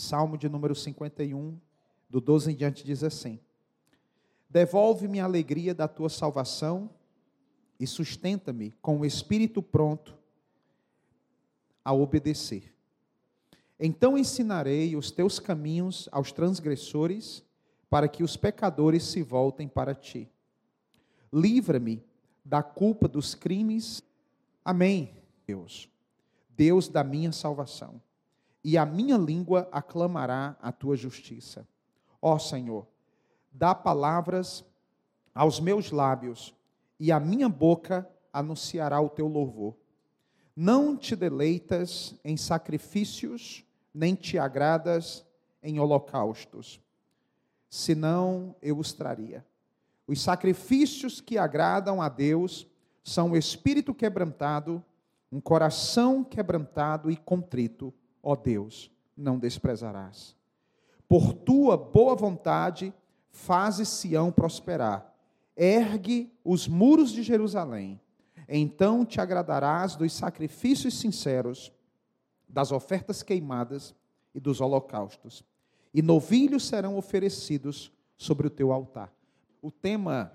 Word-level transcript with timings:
Salmo 0.00 0.38
de 0.38 0.48
número 0.48 0.74
51, 0.74 1.58
do 2.08 2.20
12 2.20 2.50
em 2.50 2.56
diante, 2.56 2.84
diz 2.84 3.04
assim: 3.04 3.38
Devolve-me 4.48 5.20
a 5.20 5.24
alegria 5.24 5.74
da 5.74 5.86
tua 5.86 6.08
salvação 6.08 6.90
e 7.78 7.86
sustenta-me 7.86 8.72
com 8.82 8.98
o 8.98 9.04
espírito 9.04 9.62
pronto 9.62 10.18
a 11.84 11.92
obedecer. 11.92 12.74
Então 13.78 14.18
ensinarei 14.18 14.96
os 14.96 15.10
teus 15.10 15.38
caminhos 15.38 16.08
aos 16.10 16.32
transgressores, 16.32 17.42
para 17.88 18.08
que 18.08 18.22
os 18.22 18.36
pecadores 18.36 19.02
se 19.04 19.22
voltem 19.22 19.66
para 19.66 19.94
ti. 19.94 20.30
Livra-me 21.32 22.02
da 22.44 22.62
culpa 22.62 23.08
dos 23.08 23.34
crimes. 23.34 24.02
Amém, 24.64 25.14
Deus. 25.46 25.88
Deus 26.50 26.88
da 26.88 27.02
minha 27.02 27.32
salvação. 27.32 28.00
E 28.62 28.76
a 28.76 28.84
minha 28.84 29.16
língua 29.16 29.68
aclamará 29.72 30.56
a 30.60 30.70
tua 30.70 30.96
justiça. 30.96 31.66
Ó 32.20 32.38
Senhor, 32.38 32.86
dá 33.50 33.74
palavras 33.74 34.64
aos 35.34 35.60
meus 35.60 35.90
lábios, 35.90 36.54
e 36.98 37.10
a 37.10 37.18
minha 37.18 37.48
boca 37.48 38.08
anunciará 38.32 39.00
o 39.00 39.08
teu 39.08 39.26
louvor. 39.26 39.74
Não 40.54 40.96
te 40.96 41.16
deleitas 41.16 42.14
em 42.22 42.36
sacrifícios, 42.36 43.64
nem 43.94 44.14
te 44.14 44.38
agradas 44.38 45.24
em 45.62 45.80
holocaustos, 45.80 46.80
senão 47.68 48.54
eu 48.60 48.78
os 48.78 48.92
traria. 48.92 49.44
Os 50.06 50.20
sacrifícios 50.20 51.20
que 51.20 51.38
agradam 51.38 52.02
a 52.02 52.08
Deus 52.08 52.66
são 53.02 53.30
o 53.30 53.36
espírito 53.36 53.94
quebrantado, 53.94 54.84
um 55.30 55.40
coração 55.40 56.24
quebrantado 56.24 57.10
e 57.10 57.16
contrito, 57.16 57.94
ó 58.22 58.36
Deus, 58.36 58.90
não 59.16 59.38
desprezarás. 59.38 60.36
Por 61.08 61.32
tua 61.32 61.76
boa 61.76 62.14
vontade, 62.14 62.94
faze 63.30 63.84
Sião 63.84 64.30
prosperar. 64.30 65.14
Ergue 65.56 66.32
os 66.44 66.68
muros 66.68 67.10
de 67.10 67.22
Jerusalém. 67.22 68.00
Então 68.48 69.04
te 69.04 69.20
agradarás 69.20 69.94
dos 69.94 70.12
sacrifícios 70.12 70.98
sinceros, 70.98 71.72
das 72.48 72.72
ofertas 72.72 73.22
queimadas 73.22 73.94
e 74.34 74.40
dos 74.40 74.60
holocaustos. 74.60 75.44
E 75.92 76.02
novilhos 76.02 76.66
serão 76.66 76.96
oferecidos 76.96 77.92
sobre 78.16 78.46
o 78.46 78.50
teu 78.50 78.72
altar. 78.72 79.12
O 79.60 79.70
tema 79.70 80.32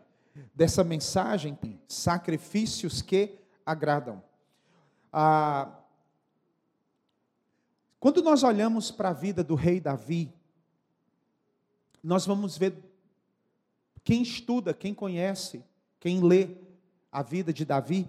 dessa 0.53 0.83
mensagem, 0.83 1.57
sacrifícios 1.87 3.01
que 3.01 3.39
agradam. 3.65 4.21
Ah, 5.11 5.79
quando 8.05 8.21
nós 8.21 8.43
olhamos 8.43 8.91
para 8.91 9.09
a 9.09 9.13
vida 9.13 9.43
do 9.43 9.55
rei 9.55 9.79
Davi, 9.79 10.31
nós 12.03 12.23
vamos 12.23 12.55
ver 12.55 12.77
quem 14.03 14.21
estuda, 14.21 14.75
quem 14.75 14.93
conhece, 14.93 15.65
quem 15.99 16.23
lê 16.23 16.49
a 17.11 17.23
vida 17.23 17.51
de 17.51 17.65
Davi, 17.65 18.07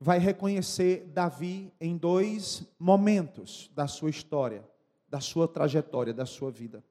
vai 0.00 0.18
reconhecer 0.18 1.04
Davi 1.08 1.70
em 1.78 1.94
dois 1.94 2.66
momentos 2.78 3.70
da 3.74 3.86
sua 3.86 4.08
história, 4.08 4.66
da 5.10 5.20
sua 5.20 5.46
trajetória, 5.46 6.14
da 6.14 6.24
sua 6.24 6.50
vida. 6.50 6.82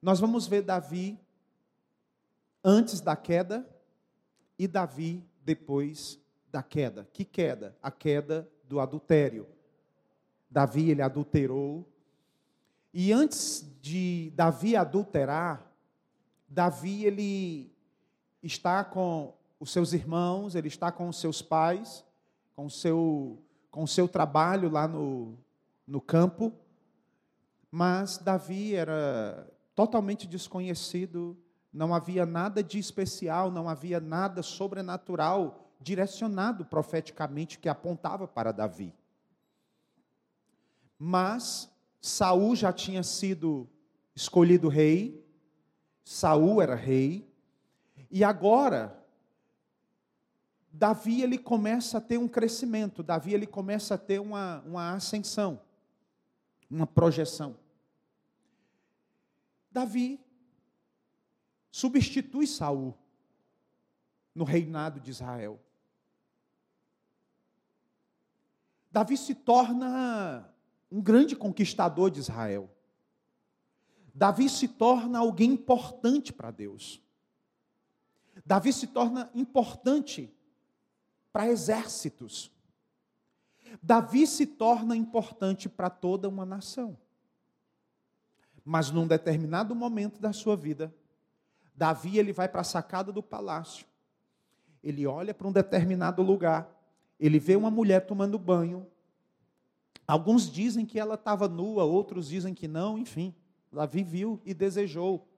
Nós 0.00 0.18
vamos 0.18 0.46
ver 0.46 0.62
Davi 0.62 1.20
antes 2.64 3.02
da 3.02 3.14
queda 3.14 3.68
e 4.58 4.66
Davi 4.66 5.22
depois 5.44 6.18
da 6.50 6.62
queda. 6.62 7.06
Que 7.12 7.22
queda? 7.22 7.76
A 7.82 7.90
queda 7.90 8.50
do 8.66 8.80
adultério. 8.80 9.46
Davi 10.50 10.90
ele 10.90 11.02
adulterou 11.02 11.86
e 12.92 13.12
antes 13.12 13.64
de 13.80 14.32
Davi 14.34 14.74
adulterar, 14.74 15.70
Davi 16.48 17.04
ele 17.04 17.72
está 18.42 18.82
com 18.82 19.34
os 19.60 19.70
seus 19.70 19.92
irmãos, 19.92 20.54
ele 20.54 20.68
está 20.68 20.90
com 20.90 21.08
os 21.08 21.20
seus 21.20 21.42
pais, 21.42 22.04
com 22.56 22.66
o 22.66 22.70
seu, 22.70 23.42
com 23.70 23.82
o 23.82 23.88
seu 23.88 24.08
trabalho 24.08 24.70
lá 24.70 24.88
no, 24.88 25.38
no 25.86 26.00
campo, 26.00 26.52
mas 27.70 28.18
Davi 28.18 28.74
era 28.74 29.46
totalmente 29.74 30.26
desconhecido, 30.26 31.36
não 31.72 31.94
havia 31.94 32.24
nada 32.24 32.62
de 32.62 32.78
especial, 32.78 33.50
não 33.50 33.68
havia 33.68 34.00
nada 34.00 34.42
sobrenatural 34.42 35.68
direcionado 35.80 36.64
profeticamente 36.64 37.58
que 37.58 37.68
apontava 37.68 38.26
para 38.26 38.50
Davi. 38.50 38.94
Mas 40.98 41.70
Saul 42.00 42.56
já 42.56 42.72
tinha 42.72 43.02
sido 43.02 43.68
escolhido 44.14 44.68
rei, 44.68 45.24
Saul 46.04 46.60
era 46.60 46.74
rei, 46.74 47.32
e 48.10 48.24
agora 48.24 48.98
Davi 50.72 51.22
ele 51.22 51.38
começa 51.38 51.98
a 51.98 52.00
ter 52.00 52.18
um 52.18 52.28
crescimento, 52.28 53.02
Davi 53.02 53.34
ele 53.34 53.46
começa 53.46 53.94
a 53.94 53.98
ter 53.98 54.20
uma, 54.20 54.60
uma 54.62 54.94
ascensão, 54.94 55.60
uma 56.70 56.86
projeção. 56.86 57.56
Davi 59.70 60.20
substitui 61.70 62.46
Saul 62.46 62.96
no 64.34 64.44
reinado 64.44 64.98
de 65.00 65.10
Israel. 65.10 65.60
Davi 68.90 69.16
se 69.16 69.34
torna 69.34 70.48
um 70.90 71.00
grande 71.00 71.36
conquistador 71.36 72.10
de 72.10 72.20
Israel. 72.20 72.70
Davi 74.14 74.48
se 74.48 74.66
torna 74.66 75.18
alguém 75.18 75.52
importante 75.52 76.32
para 76.32 76.50
Deus. 76.50 77.00
Davi 78.44 78.72
se 78.72 78.86
torna 78.86 79.30
importante 79.34 80.32
para 81.32 81.48
exércitos. 81.48 82.50
Davi 83.82 84.26
se 84.26 84.46
torna 84.46 84.96
importante 84.96 85.68
para 85.68 85.90
toda 85.90 86.28
uma 86.28 86.44
nação. 86.44 86.96
Mas 88.64 88.90
num 88.90 89.06
determinado 89.06 89.74
momento 89.74 90.20
da 90.20 90.32
sua 90.32 90.56
vida, 90.56 90.94
Davi 91.74 92.18
ele 92.18 92.32
vai 92.32 92.48
para 92.48 92.62
a 92.62 92.64
sacada 92.64 93.12
do 93.12 93.22
palácio. 93.22 93.86
Ele 94.82 95.06
olha 95.06 95.32
para 95.32 95.46
um 95.46 95.52
determinado 95.52 96.22
lugar, 96.22 96.68
ele 97.20 97.38
vê 97.38 97.56
uma 97.56 97.70
mulher 97.70 98.06
tomando 98.06 98.38
banho, 98.38 98.86
Alguns 100.08 100.50
dizem 100.50 100.86
que 100.86 100.98
ela 100.98 101.16
estava 101.16 101.46
nua, 101.46 101.84
outros 101.84 102.28
dizem 102.28 102.54
que 102.54 102.66
não, 102.66 102.96
enfim. 102.96 103.34
Davi 103.70 104.02
viu 104.02 104.40
e 104.42 104.54
desejou. 104.54 105.28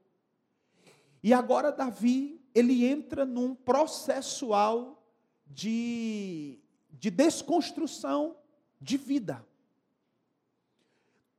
E 1.20 1.34
agora 1.34 1.72
Davi, 1.72 2.40
ele 2.54 2.86
entra 2.86 3.24
num 3.26 3.52
processual 3.52 5.04
de, 5.44 6.60
de 6.88 7.10
desconstrução 7.10 8.36
de 8.80 8.96
vida. 8.96 9.44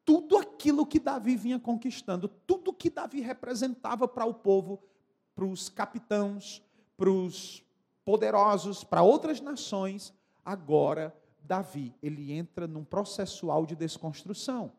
Tudo 0.04 0.38
aquilo 0.38 0.86
que 0.86 1.00
Davi 1.00 1.38
vinha 1.38 1.58
conquistando, 1.58 2.28
tudo 2.28 2.74
que 2.74 2.90
Davi 2.90 3.22
representava 3.22 4.10
para 4.10 4.26
o 4.26 4.34
povo, 4.34 4.84
para 5.34 5.46
os 5.46 5.70
capitãos, 5.70 6.62
para 6.98 7.10
os 7.10 7.64
poderosos, 8.04 8.84
para 8.84 9.04
outras 9.04 9.40
nações, 9.40 10.14
agora 10.44 11.16
Davi, 11.44 11.94
ele 12.02 12.32
entra 12.32 12.68
num 12.68 12.84
processual 12.84 13.66
de 13.66 13.76
desconstrução. 13.76 14.72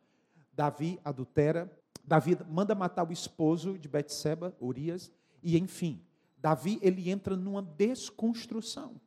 Davi 0.52 1.00
adultera, 1.04 1.70
Davi 2.04 2.36
manda 2.48 2.74
matar 2.74 3.08
o 3.08 3.12
esposo 3.12 3.78
de 3.78 3.88
Betseba, 3.88 4.54
Urias, 4.60 5.10
e 5.42 5.58
enfim, 5.58 6.02
Davi 6.38 6.78
ele 6.82 7.10
entra 7.10 7.36
numa 7.36 7.62
desconstrução. 7.62 9.00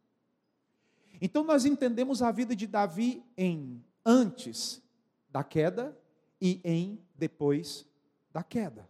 Então 1.21 1.43
nós 1.43 1.65
entendemos 1.65 2.21
a 2.21 2.31
vida 2.31 2.55
de 2.55 2.67
Davi 2.67 3.23
em 3.37 3.83
antes 4.05 4.81
da 5.29 5.43
queda 5.43 5.97
e 6.39 6.59
em 6.63 6.99
depois 7.15 7.85
da 8.31 8.43
queda. 8.43 8.87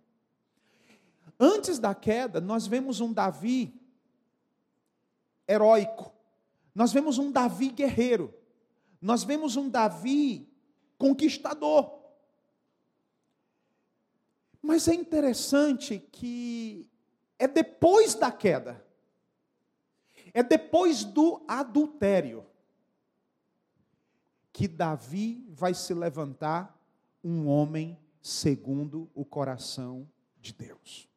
Antes 1.40 1.80
da 1.80 1.94
queda, 1.94 2.40
nós 2.40 2.66
vemos 2.66 3.00
um 3.00 3.12
Davi 3.12 3.74
heróico. 5.48 6.14
Nós 6.74 6.92
vemos 6.92 7.18
um 7.18 7.32
Davi 7.32 7.70
guerreiro 7.70 8.34
nós 9.02 9.24
vemos 9.24 9.56
um 9.56 9.70
Davi 9.70 10.48
conquistador. 10.98 12.00
Mas 14.62 14.88
é 14.88 14.96
interessante 14.96 16.00
que 16.12 16.90
é 17.38 17.48
depois 17.48 18.16
da 18.16 18.32
queda, 18.32 18.84
é 20.34 20.42
depois 20.42 21.04
do 21.04 21.44
adultério, 21.48 22.46
que 24.52 24.68
Davi 24.68 25.46
vai 25.50 25.74
se 25.74 25.94
levantar 25.94 26.76
um 27.24 27.48
homem 27.48 28.00
segundo 28.22 29.10
o 29.14 29.24
coração 29.24 30.10
de 30.42 30.54
Deus. 30.54 31.08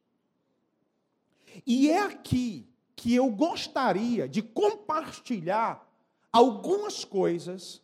E 1.66 1.90
é 1.90 2.02
aqui 2.02 2.68
que 2.94 3.14
eu 3.14 3.30
gostaria 3.30 4.28
de 4.28 4.42
compartilhar 4.42 5.87
algumas 6.32 7.04
coisas, 7.04 7.82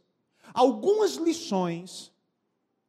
algumas 0.53 1.15
lições 1.15 2.13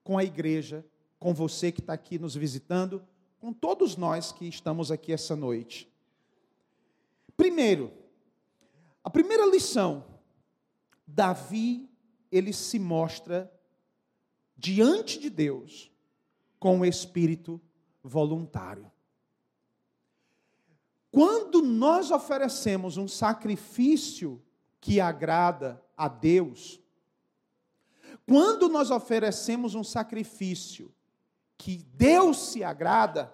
com 0.03 0.17
a 0.17 0.23
igreja, 0.23 0.85
com 1.19 1.33
você 1.33 1.71
que 1.71 1.79
está 1.79 1.93
aqui 1.93 2.19
nos 2.19 2.35
visitando, 2.35 3.05
com 3.39 3.51
todos 3.51 3.95
nós 3.95 4.31
que 4.31 4.47
estamos 4.47 4.91
aqui 4.91 5.11
essa 5.11 5.35
noite. 5.35 5.91
Primeiro, 7.35 7.91
a 9.03 9.09
primeira 9.09 9.45
lição, 9.45 10.05
Davi, 11.05 11.89
ele 12.31 12.53
se 12.53 12.79
mostra 12.79 13.51
diante 14.57 15.19
de 15.19 15.29
Deus 15.29 15.91
com 16.59 16.79
o 16.79 16.85
espírito 16.85 17.61
voluntário. 18.03 18.91
Quando 21.11 21.61
nós 21.61 22.11
oferecemos 22.11 22.97
um 22.97 23.07
sacrifício 23.07 24.41
que 24.85 25.01
agrada 25.01 25.83
a 25.97 26.07
Deus, 26.07 26.79
quando 28.27 28.69
nós 28.69 28.91
oferecemos 28.91 29.73
um 29.73 29.83
sacrifício 29.83 30.93
que 31.57 31.77
Deus 31.95 32.37
se 32.51 32.63
agrada, 32.63 33.33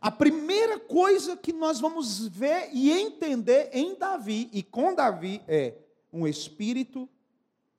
a 0.00 0.10
primeira 0.10 0.80
coisa 0.80 1.36
que 1.36 1.52
nós 1.52 1.78
vamos 1.78 2.26
ver 2.26 2.70
e 2.72 2.90
entender 2.90 3.70
em 3.72 3.94
Davi 3.96 4.50
e 4.52 4.60
com 4.60 4.92
Davi 4.92 5.40
é 5.46 5.76
um 6.12 6.26
espírito 6.26 7.08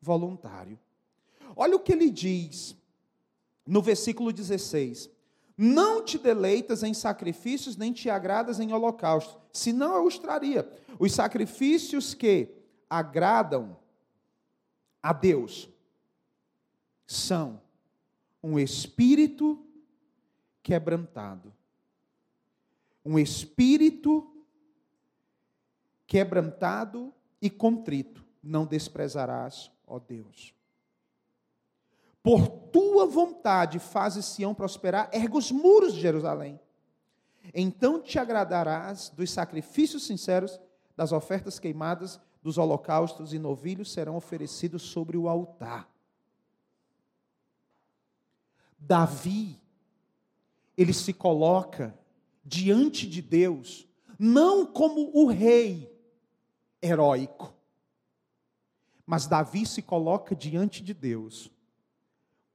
voluntário. 0.01 0.79
Olha 1.57 1.75
o 1.75 1.81
que 1.81 1.91
ele 1.91 2.09
diz 2.09 2.73
no 3.67 3.81
versículo 3.81 4.31
16: 4.31 5.09
Não 5.57 6.01
te 6.01 6.17
deleitas 6.17 6.83
em 6.83 6.93
sacrifícios, 6.93 7.75
nem 7.75 7.91
te 7.91 8.09
agradas 8.09 8.61
em 8.61 8.71
holocaustos, 8.71 9.37
senão 9.51 9.93
eu 9.97 10.05
os 10.05 10.17
traria. 10.17 10.65
Os 10.97 11.11
sacrifícios 11.11 12.13
que 12.13 12.62
agradam 12.93 13.75
a 15.01 15.11
Deus 15.11 15.67
são 17.07 17.59
um 18.41 18.59
espírito 18.59 19.65
quebrantado. 20.61 21.51
Um 23.03 23.17
espírito 23.17 24.31
quebrantado 26.05 27.11
e 27.41 27.49
contrito 27.49 28.23
não 28.43 28.63
desprezarás, 28.63 29.71
ó 29.87 29.97
Deus. 29.97 30.53
Por 32.21 32.47
tua 32.47 33.07
vontade 33.07 33.79
fazes 33.79 34.25
Sião 34.25 34.53
prosperar, 34.53 35.09
erga 35.11 35.35
os 35.35 35.51
muros 35.51 35.95
de 35.95 35.99
Jerusalém. 35.99 36.59
Então 37.55 37.99
te 37.99 38.19
agradarás 38.19 39.09
dos 39.09 39.31
sacrifícios 39.31 40.05
sinceros, 40.05 40.59
das 40.95 41.11
ofertas 41.11 41.59
queimadas, 41.59 42.19
dos 42.43 42.57
holocaustos 42.57 43.33
e 43.33 43.39
novilhos 43.39 43.91
serão 43.91 44.17
oferecidos 44.17 44.81
sobre 44.81 45.15
o 45.15 45.29
altar. 45.29 45.89
Davi, 48.77 49.57
ele 50.77 50.93
se 50.93 51.13
coloca 51.13 51.97
diante 52.43 53.07
de 53.07 53.21
Deus, 53.21 53.87
não 54.19 54.65
como 54.65 55.09
o 55.17 55.27
rei 55.27 55.89
heróico, 56.81 57.55
mas 59.05 59.25
Davi 59.25 59.65
se 59.65 59.81
coloca 59.81 60.35
diante 60.35 60.83
de 60.83 60.93
Deus 60.93 61.49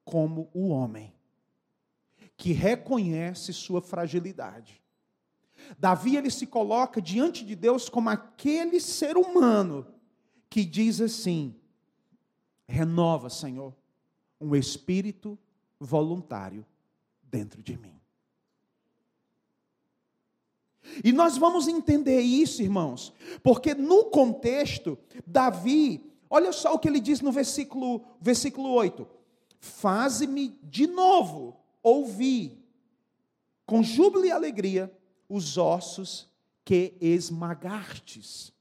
como 0.05 0.51
o 0.53 0.69
homem 0.69 1.15
que 2.37 2.53
reconhece 2.53 3.53
sua 3.55 3.81
fragilidade. 3.81 4.83
Davi 5.79 6.17
ele 6.17 6.31
se 6.31 6.47
coloca 6.47 7.03
diante 7.03 7.45
de 7.45 7.57
Deus 7.57 7.89
como 7.89 8.09
aquele 8.09 8.81
ser 8.81 9.17
humano 9.17 9.87
que 10.49 10.65
diz 10.65 11.01
assim: 11.01 11.55
renova, 12.67 13.29
Senhor, 13.29 13.75
um 14.41 14.55
espírito 14.55 15.39
voluntário 15.81 16.65
dentro 17.23 17.63
de 17.63 17.77
mim. 17.77 17.99
E 21.05 21.13
nós 21.13 21.37
vamos 21.37 21.69
entender 21.69 22.21
isso, 22.21 22.63
irmãos, 22.63 23.13
porque 23.43 23.75
no 23.75 24.07
contexto, 24.07 24.99
Davi, 25.27 26.13
olha 26.31 26.53
só 26.53 26.75
o 26.75 26.79
que 26.79 26.89
ele 26.89 27.01
diz 27.01 27.21
no 27.21 27.31
versículo, 27.31 28.03
versículo 28.21 28.71
8: 28.71 29.07
Faze-me 29.61 30.59
de 30.63 30.87
novo 30.87 31.57
ouvir, 31.83 32.59
com 33.67 33.83
júbilo 33.83 34.25
e 34.25 34.31
alegria, 34.31 34.93
os 35.29 35.59
ossos 35.59 36.29
que 36.65 36.95
esmagastes. 37.01 38.53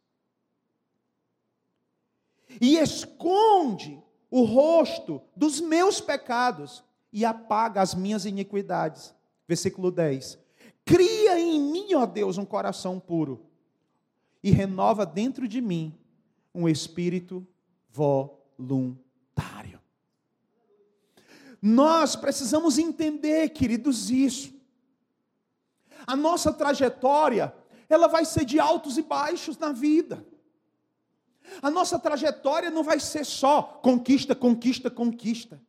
E 2.59 2.77
esconde 2.77 4.01
o 4.29 4.43
rosto 4.43 5.21
dos 5.35 5.59
meus 5.61 6.01
pecados 6.01 6.83
e 7.11 7.23
apaga 7.25 7.81
as 7.81 7.93
minhas 7.93 8.25
iniquidades. 8.25 9.13
Versículo 9.47 9.91
10. 9.91 10.37
Cria 10.85 11.39
em 11.39 11.59
mim, 11.59 11.93
ó 11.93 12.05
Deus, 12.05 12.37
um 12.37 12.45
coração 12.45 12.99
puro 12.99 13.45
e 14.41 14.51
renova 14.51 15.05
dentro 15.05 15.47
de 15.47 15.59
mim 15.59 15.93
um 16.53 16.67
espírito 16.67 17.45
voluntário. 17.89 19.79
Nós 21.61 22.15
precisamos 22.15 22.77
entender, 22.77 23.49
queridos, 23.49 24.09
isso. 24.09 24.56
A 26.07 26.15
nossa 26.15 26.53
trajetória, 26.53 27.53
ela 27.89 28.07
vai 28.07 28.23
ser 28.23 28.45
de 28.45 28.59
altos 28.59 28.97
e 28.97 29.01
baixos 29.01 29.57
na 29.57 29.73
vida. 29.73 30.25
A 31.61 31.69
nossa 31.69 31.99
trajetória 31.99 32.71
não 32.71 32.83
vai 32.83 32.99
ser 32.99 33.25
só 33.25 33.61
conquista, 33.61 34.33
conquista, 34.33 34.89
conquista. 34.89 35.61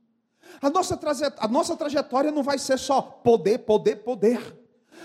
A 0.63 0.71
nossa, 0.71 0.99
a 1.39 1.49
nossa 1.49 1.77
trajetória 1.77 2.31
não 2.31 2.43
vai 2.43 2.59
ser 2.59 2.79
só 2.79 3.03
poder, 3.03 3.59
poder, 3.59 3.97
poder. 3.97 4.59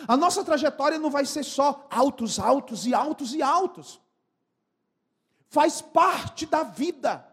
A 0.08 0.16
nossa 0.16 0.44
trajetória 0.44 1.00
não 1.00 1.10
vai 1.10 1.26
ser 1.26 1.44
só 1.44 1.88
altos, 1.90 2.40
altos 2.40 2.86
e 2.86 2.94
altos 2.94 3.34
e 3.34 3.42
altos. 3.42 4.02
Faz 5.50 5.82
parte 5.82 6.46
da 6.46 6.64
vida. 6.64 7.28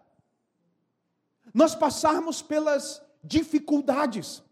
Nós 1.52 1.74
passarmos 1.74 2.42
pelas 2.42 3.02
dificuldades. 3.22 4.42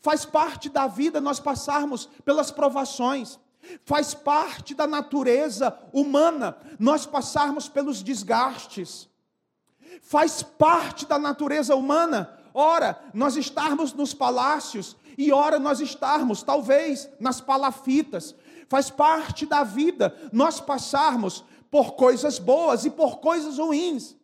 Faz 0.00 0.24
parte 0.24 0.68
da 0.68 0.86
vida 0.86 1.20
nós 1.20 1.40
passarmos 1.40 2.06
pelas 2.24 2.50
provações. 2.50 3.38
Faz 3.84 4.14
parte 4.14 4.74
da 4.74 4.86
natureza 4.86 5.76
humana 5.92 6.56
nós 6.78 7.06
passarmos 7.06 7.68
pelos 7.68 8.02
desgastes. 8.02 9.08
Faz 10.02 10.42
parte 10.42 11.06
da 11.06 11.18
natureza 11.18 11.74
humana 11.74 12.38
ora 12.54 13.02
nós 13.12 13.36
estarmos 13.36 13.92
nos 13.92 14.14
palácios 14.14 14.96
e 15.18 15.32
ora 15.32 15.58
nós 15.58 15.80
estarmos, 15.80 16.42
talvez, 16.42 17.08
nas 17.18 17.40
palafitas. 17.40 18.34
Faz 18.68 18.88
parte 18.88 19.44
da 19.44 19.64
vida 19.64 20.16
nós 20.32 20.60
passarmos 20.60 21.44
por 21.70 21.92
coisas 21.92 22.38
boas 22.38 22.84
e 22.84 22.90
por 22.90 23.18
coisas 23.18 23.58
ruins. 23.58 24.16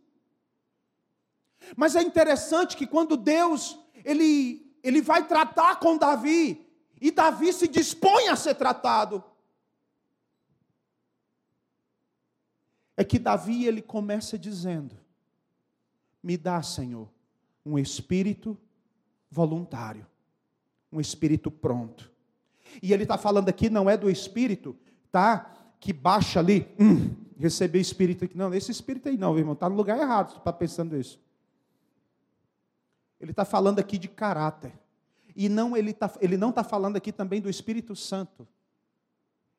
Mas 1.76 1.96
é 1.96 2.02
interessante 2.02 2.76
que 2.76 2.86
quando 2.86 3.16
Deus 3.16 3.78
ele, 4.04 4.69
ele 4.82 5.00
vai 5.00 5.26
tratar 5.26 5.76
com 5.76 5.96
Davi, 5.96 6.66
e 7.00 7.10
Davi 7.10 7.52
se 7.52 7.66
dispõe 7.66 8.28
a 8.28 8.36
ser 8.36 8.54
tratado, 8.54 9.24
é 12.96 13.04
que 13.04 13.18
Davi 13.18 13.66
ele 13.66 13.80
começa 13.80 14.38
dizendo: 14.38 14.94
Me 16.22 16.36
dá, 16.36 16.62
Senhor, 16.62 17.08
um 17.64 17.78
espírito 17.78 18.58
voluntário, 19.30 20.06
um 20.92 21.00
espírito 21.00 21.50
pronto. 21.50 22.10
E 22.82 22.92
ele 22.92 23.04
está 23.04 23.16
falando 23.16 23.48
aqui, 23.48 23.70
não 23.70 23.88
é 23.88 23.96
do 23.96 24.10
espírito, 24.10 24.76
tá? 25.10 25.54
Que 25.80 25.92
baixa 25.92 26.38
ali, 26.38 26.68
hum, 26.78 27.14
receber 27.38 27.80
espírito 27.80 28.26
aqui. 28.26 28.36
Não, 28.36 28.52
esse 28.54 28.70
espírito 28.70 29.08
aí 29.08 29.16
não, 29.16 29.36
irmão, 29.36 29.54
está 29.54 29.68
no 29.68 29.76
lugar 29.76 29.98
errado, 29.98 30.36
está 30.36 30.52
pensando 30.52 30.96
isso. 30.96 31.18
Ele 33.20 33.32
está 33.32 33.44
falando 33.44 33.78
aqui 33.78 33.98
de 33.98 34.08
caráter. 34.08 34.72
E 35.36 35.48
não 35.48 35.76
ele, 35.76 35.92
tá, 35.92 36.10
ele 36.20 36.36
não 36.36 36.50
está 36.50 36.64
falando 36.64 36.96
aqui 36.96 37.12
também 37.12 37.40
do 37.40 37.50
Espírito 37.50 37.94
Santo. 37.94 38.48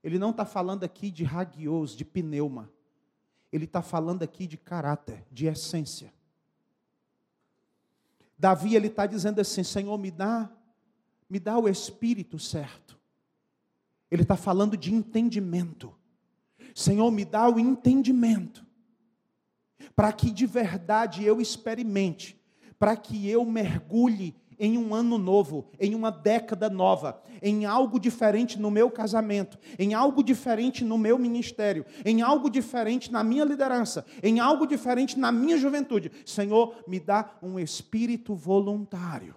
Ele 0.03 0.17
não 0.17 0.31
está 0.31 0.45
falando 0.45 0.83
aqui 0.83 1.11
de 1.11 1.23
ragios, 1.23 1.95
de 1.95 2.03
pneuma. 2.03 2.71
Ele 3.51 3.65
está 3.65 3.81
falando 3.81 4.23
aqui 4.23 4.47
de 4.47 4.57
caráter, 4.57 5.23
de 5.31 5.45
essência. 5.45 6.11
Davi 8.37 8.75
ele 8.75 8.87
está 8.87 9.05
dizendo 9.05 9.39
assim: 9.39 9.63
Senhor, 9.63 9.95
me 9.97 10.09
dá, 10.09 10.49
me 11.29 11.39
dá 11.39 11.59
o 11.59 11.69
espírito 11.69 12.39
certo. 12.39 12.99
Ele 14.09 14.23
está 14.23 14.35
falando 14.35 14.75
de 14.75 14.93
entendimento. 14.93 15.93
Senhor, 16.73 17.11
me 17.11 17.23
dá 17.23 17.47
o 17.47 17.59
entendimento, 17.59 18.65
para 19.95 20.11
que 20.11 20.31
de 20.31 20.45
verdade 20.45 21.23
eu 21.23 21.39
experimente, 21.39 22.40
para 22.81 22.95
que 22.95 23.29
eu 23.29 23.45
mergulhe 23.45 24.35
em 24.57 24.75
um 24.75 24.95
ano 24.95 25.19
novo, 25.19 25.67
em 25.79 25.93
uma 25.93 26.09
década 26.09 26.67
nova, 26.67 27.21
em 27.39 27.63
algo 27.63 27.99
diferente 27.99 28.59
no 28.59 28.71
meu 28.71 28.89
casamento, 28.89 29.59
em 29.77 29.93
algo 29.93 30.23
diferente 30.23 30.83
no 30.83 30.97
meu 30.97 31.19
ministério, 31.19 31.85
em 32.03 32.23
algo 32.23 32.49
diferente 32.49 33.11
na 33.11 33.23
minha 33.23 33.45
liderança, 33.45 34.03
em 34.23 34.39
algo 34.39 34.65
diferente 34.65 35.19
na 35.19 35.31
minha 35.31 35.59
juventude. 35.59 36.11
Senhor, 36.25 36.83
me 36.87 36.99
dá 36.99 37.37
um 37.39 37.59
espírito 37.59 38.33
voluntário. 38.33 39.35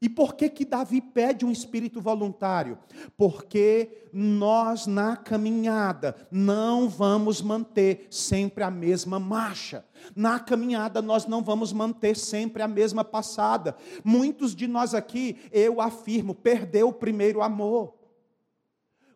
E 0.00 0.10
por 0.10 0.34
que 0.34 0.50
que 0.50 0.64
Davi 0.64 1.00
pede 1.00 1.44
um 1.44 1.50
espírito 1.50 2.02
voluntário? 2.02 2.78
Porque 3.16 4.08
nós 4.12 4.86
na 4.86 5.16
caminhada 5.16 6.14
não 6.30 6.86
vamos 6.86 7.40
manter 7.40 8.06
sempre 8.10 8.62
a 8.62 8.70
mesma 8.70 9.18
marcha. 9.18 9.86
Na 10.14 10.38
caminhada 10.38 11.00
nós 11.00 11.26
não 11.26 11.42
vamos 11.42 11.72
manter 11.72 12.14
sempre 12.14 12.62
a 12.62 12.68
mesma 12.68 13.02
passada. 13.02 13.74
Muitos 14.04 14.54
de 14.54 14.66
nós 14.66 14.94
aqui, 14.94 15.38
eu 15.50 15.80
afirmo, 15.80 16.34
perdeu 16.34 16.88
o 16.88 16.92
primeiro 16.92 17.40
amor. 17.40 17.94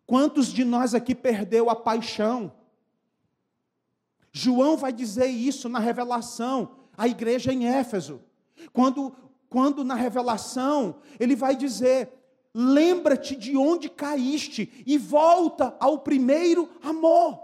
Quantos 0.07 0.47
de 0.47 0.65
nós 0.65 0.95
aqui 0.95 1.13
perdeu 1.13 1.69
a 1.69 1.75
paixão? 1.75 2.51
João 4.33 4.77
vai 4.77 4.91
dizer 4.91 5.27
isso 5.27 5.69
na 5.69 5.77
revelação, 5.77 6.71
a 6.97 7.07
igreja 7.07 7.53
em 7.53 7.67
Éfeso. 7.67 8.19
Quando 8.73 9.13
quando 9.51 9.83
na 9.83 9.95
revelação 9.95 11.01
ele 11.19 11.35
vai 11.35 11.57
dizer: 11.57 12.09
lembra-te 12.53 13.35
de 13.35 13.57
onde 13.57 13.89
caíste 13.89 14.81
e 14.87 14.97
volta 14.97 15.75
ao 15.77 15.99
primeiro 15.99 16.69
amor. 16.81 17.43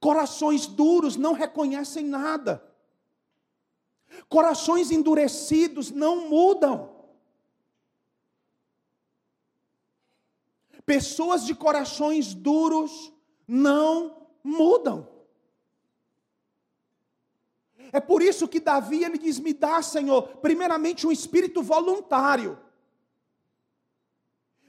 Corações 0.00 0.66
duros 0.66 1.16
não 1.16 1.34
reconhecem 1.34 2.06
nada. 2.06 2.66
Corações 4.30 4.90
endurecidos 4.90 5.90
não 5.90 6.30
mudam. 6.30 6.90
Pessoas 10.86 11.44
de 11.44 11.54
corações 11.54 12.32
duros 12.32 13.12
não 13.46 14.26
mudam. 14.42 15.09
É 17.92 18.00
por 18.00 18.22
isso 18.22 18.48
que 18.48 18.60
Davi 18.60 19.04
ele 19.04 19.18
diz: 19.18 19.38
"Me 19.38 19.52
dá, 19.52 19.82
Senhor, 19.82 20.22
primeiramente 20.38 21.06
um 21.06 21.12
espírito 21.12 21.62
voluntário. 21.62 22.58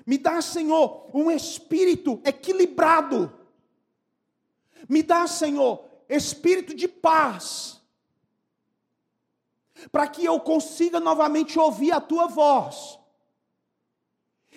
Me 0.05 0.17
dá, 0.17 0.41
Senhor, 0.41 1.09
um 1.13 1.29
espírito 1.29 2.19
equilibrado. 2.25 3.31
Me 4.89 5.03
dá, 5.03 5.27
Senhor, 5.27 5.85
espírito 6.09 6.73
de 6.73 6.87
paz. 6.87 7.79
Para 9.91 10.07
que 10.07 10.25
eu 10.25 10.39
consiga 10.39 10.99
novamente 10.99 11.57
ouvir 11.59 11.91
a 11.91 12.01
tua 12.01 12.27
voz. 12.27 12.99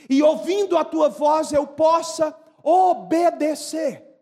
E 0.09 0.23
ouvindo 0.23 0.76
a 0.76 0.85
tua 0.85 1.09
voz 1.09 1.52
eu 1.52 1.66
possa 1.66 2.37
obedecer. 2.62 4.13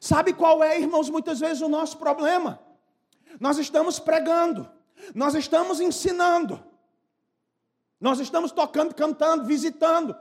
Sabe 0.00 0.32
qual 0.32 0.62
é, 0.62 0.80
irmãos, 0.80 1.08
muitas 1.10 1.40
vezes 1.40 1.62
o 1.62 1.68
nosso 1.68 1.98
problema? 1.98 2.60
Nós 3.40 3.58
estamos 3.58 3.98
pregando, 3.98 4.70
nós 5.14 5.34
estamos 5.34 5.80
ensinando, 5.80 6.62
nós 8.00 8.20
estamos 8.20 8.52
tocando, 8.52 8.94
cantando, 8.94 9.44
visitando, 9.44 10.16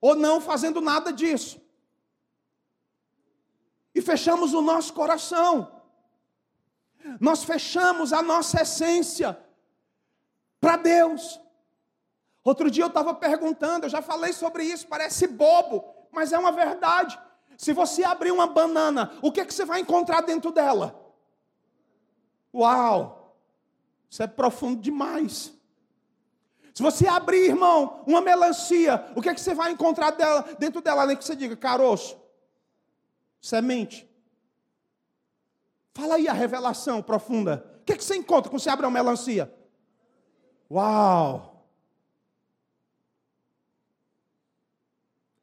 ou 0.00 0.14
não 0.14 0.40
fazendo 0.40 0.80
nada 0.80 1.12
disso. 1.12 1.60
E 3.94 4.02
fechamos 4.02 4.52
o 4.52 4.60
nosso 4.60 4.92
coração, 4.92 5.82
nós 7.20 7.44
fechamos 7.44 8.12
a 8.12 8.22
nossa 8.22 8.62
essência 8.62 9.38
para 10.60 10.76
Deus. 10.76 11.40
Outro 12.44 12.70
dia 12.70 12.84
eu 12.84 12.88
estava 12.88 13.14
perguntando, 13.14 13.86
eu 13.86 13.90
já 13.90 14.02
falei 14.02 14.32
sobre 14.32 14.64
isso, 14.64 14.86
parece 14.86 15.26
bobo, 15.26 15.84
mas 16.12 16.32
é 16.32 16.38
uma 16.38 16.52
verdade. 16.52 17.18
Se 17.56 17.72
você 17.72 18.04
abrir 18.04 18.30
uma 18.30 18.46
banana, 18.46 19.12
o 19.22 19.32
que, 19.32 19.40
é 19.40 19.44
que 19.44 19.54
você 19.54 19.64
vai 19.64 19.80
encontrar 19.80 20.20
dentro 20.20 20.52
dela? 20.52 21.02
Uau! 22.54 23.34
Isso 24.10 24.22
é 24.22 24.26
profundo 24.26 24.80
demais. 24.80 25.52
Se 26.74 26.82
você 26.82 27.08
abrir, 27.08 27.46
irmão, 27.46 28.02
uma 28.06 28.20
melancia, 28.20 29.10
o 29.16 29.22
que 29.22 29.30
é 29.30 29.34
que 29.34 29.40
você 29.40 29.54
vai 29.54 29.72
encontrar 29.72 30.10
dela, 30.10 30.42
dentro 30.58 30.82
dela? 30.82 31.06
Nem 31.06 31.16
que 31.16 31.24
você 31.24 31.34
diga, 31.34 31.56
caroço, 31.56 32.18
semente. 33.40 34.06
Fala 35.94 36.16
aí 36.16 36.28
a 36.28 36.34
revelação 36.34 37.02
profunda. 37.02 37.78
O 37.80 37.84
que 37.84 37.94
é 37.94 37.96
que 37.96 38.04
você 38.04 38.16
encontra 38.16 38.50
quando 38.50 38.60
você 38.60 38.68
abre 38.68 38.84
uma 38.84 38.92
melancia? 38.92 39.52
Uau! 40.70 41.64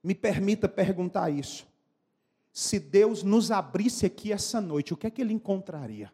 Me 0.04 0.14
permita 0.14 0.70
perguntar 0.70 1.32
isso 1.32 1.73
se 2.54 2.80
Deus 2.80 3.24
nos 3.24 3.50
abrisse 3.50 4.06
aqui 4.06 4.32
essa 4.32 4.62
noite, 4.62 4.94
o 4.94 4.98
que 4.98 5.08
é 5.08 5.10
que 5.10 5.20
ele 5.20 5.34
encontraria? 5.34 6.14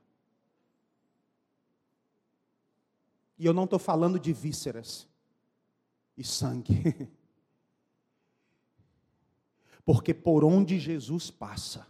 E 3.38 3.46
eu 3.46 3.54
não 3.54 3.66
estou 3.66 3.78
falando 3.78 4.18
de 4.18 4.32
vísceras 4.32 5.06
e 6.16 6.24
sangue. 6.24 6.82
Porque 9.84 10.14
por 10.14 10.46
onde 10.46 10.80
Jesus 10.80 11.30
passa, 11.30 11.86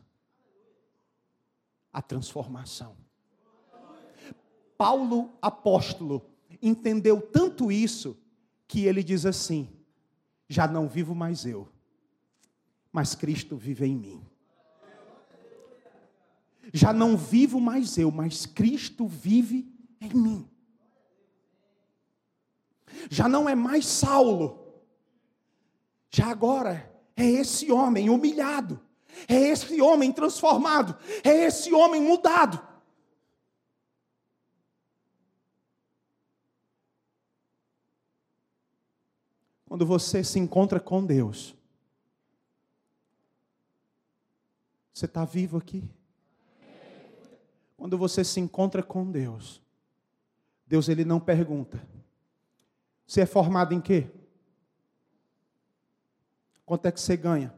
a 1.93 2.01
transformação. 2.01 2.97
Paulo 4.75 5.31
apóstolo 5.41 6.27
entendeu 6.59 7.21
tanto 7.21 7.71
isso 7.71 8.17
que 8.67 8.85
ele 8.85 9.03
diz 9.03 9.27
assim: 9.27 9.69
já 10.47 10.67
não 10.67 10.87
vivo 10.87 11.13
mais 11.13 11.45
eu, 11.45 11.67
mas 12.91 13.13
Cristo 13.13 13.55
vive 13.55 13.85
em 13.85 13.95
mim. 13.95 14.28
Já 16.73 16.93
não 16.93 17.17
vivo 17.17 17.59
mais 17.59 17.97
eu, 17.97 18.11
mas 18.11 18.45
Cristo 18.45 19.07
vive 19.07 19.71
em 19.99 20.13
mim. 20.13 20.49
Já 23.09 23.27
não 23.27 23.47
é 23.47 23.55
mais 23.55 23.85
Saulo. 23.85 24.83
Já 26.11 26.27
agora 26.27 26.91
é 27.15 27.25
esse 27.25 27.71
homem 27.71 28.09
humilhado. 28.09 28.79
É 29.27 29.35
esse 29.35 29.81
homem 29.81 30.11
transformado. 30.11 30.97
É 31.23 31.45
esse 31.45 31.73
homem 31.73 32.01
mudado. 32.01 32.67
Quando 39.65 39.85
você 39.85 40.23
se 40.23 40.39
encontra 40.39 40.79
com 40.79 41.05
Deus, 41.05 41.55
você 44.91 45.05
está 45.05 45.23
vivo 45.23 45.57
aqui? 45.57 45.87
Quando 47.79 47.97
você 47.97 48.25
se 48.25 48.41
encontra 48.41 48.83
com 48.83 49.09
Deus, 49.09 49.61
Deus 50.67 50.89
ele 50.89 51.05
não 51.05 51.17
pergunta: 51.17 51.81
Você 53.07 53.21
é 53.21 53.25
formado 53.25 53.73
em 53.73 53.79
quê? 53.79 54.11
Quanto 56.65 56.85
é 56.87 56.91
que 56.91 56.99
você 56.99 57.15
ganha? 57.15 57.57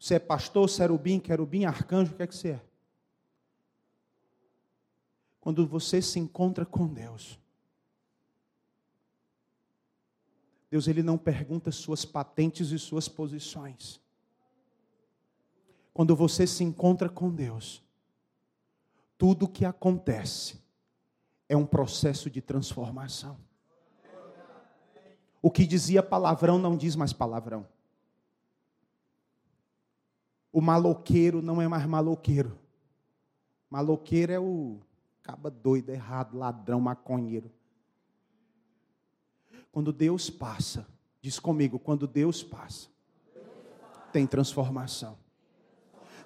Você 0.00 0.16
é 0.16 0.18
pastor, 0.18 0.68
serubim, 0.68 1.20
querubim, 1.20 1.64
arcanjo, 1.64 2.12
o 2.12 2.16
que 2.16 2.24
é 2.24 2.26
que 2.26 2.34
você 2.34 2.48
é? 2.48 2.64
Quando 5.40 5.64
você 5.64 6.02
se 6.02 6.18
encontra 6.18 6.66
com 6.66 6.88
Deus, 6.88 7.38
Deus 10.68 10.88
ele 10.88 11.04
não 11.04 11.16
pergunta 11.16 11.70
suas 11.70 12.04
patentes 12.04 12.72
e 12.72 12.80
suas 12.80 13.06
posições. 13.06 14.00
Quando 15.94 16.16
você 16.16 16.48
se 16.48 16.64
encontra 16.64 17.08
com 17.08 17.32
Deus, 17.32 17.88
tudo 19.20 19.46
que 19.46 19.66
acontece 19.66 20.58
é 21.46 21.54
um 21.54 21.66
processo 21.66 22.30
de 22.30 22.40
transformação. 22.40 23.36
O 25.42 25.50
que 25.50 25.66
dizia 25.66 26.02
palavrão 26.02 26.58
não 26.58 26.74
diz 26.74 26.96
mais 26.96 27.12
palavrão. 27.12 27.68
O 30.50 30.62
maloqueiro 30.62 31.42
não 31.42 31.60
é 31.60 31.68
mais 31.68 31.84
maloqueiro. 31.84 32.58
Maloqueiro 33.68 34.32
é 34.32 34.40
o 34.40 34.80
caba 35.22 35.50
doido, 35.50 35.90
errado, 35.90 36.38
ladrão, 36.38 36.80
maconheiro. 36.80 37.50
Quando 39.70 39.92
Deus 39.92 40.30
passa, 40.30 40.86
diz 41.20 41.38
comigo, 41.38 41.78
quando 41.78 42.06
Deus 42.06 42.42
passa, 42.42 42.88
tem 44.14 44.26
transformação. 44.26 45.18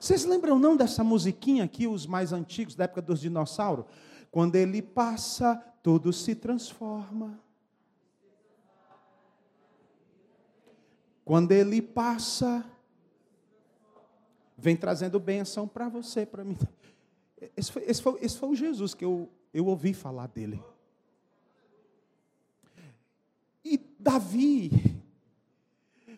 Vocês 0.04 0.26
lembram 0.26 0.58
não 0.58 0.76
dessa 0.76 1.02
musiquinha 1.02 1.64
aqui, 1.64 1.86
os 1.86 2.06
mais 2.06 2.30
antigos, 2.30 2.74
da 2.74 2.84
época 2.84 3.00
dos 3.00 3.20
dinossauros? 3.22 3.86
Quando 4.30 4.54
ele 4.54 4.82
passa, 4.82 5.56
tudo 5.82 6.12
se 6.12 6.34
transforma. 6.34 7.40
Quando 11.24 11.52
ele 11.52 11.80
passa, 11.80 12.62
vem 14.58 14.76
trazendo 14.76 15.18
bênção 15.18 15.66
para 15.66 15.88
você, 15.88 16.26
para 16.26 16.44
mim. 16.44 16.58
Esse 17.56 17.72
foi, 17.72 17.84
esse, 17.86 18.02
foi, 18.02 18.18
esse 18.20 18.36
foi 18.36 18.50
o 18.50 18.54
Jesus 18.54 18.92
que 18.92 19.06
eu, 19.06 19.30
eu 19.54 19.64
ouvi 19.64 19.94
falar 19.94 20.26
dele. 20.26 20.62
E 23.64 23.80
Davi, 23.98 24.93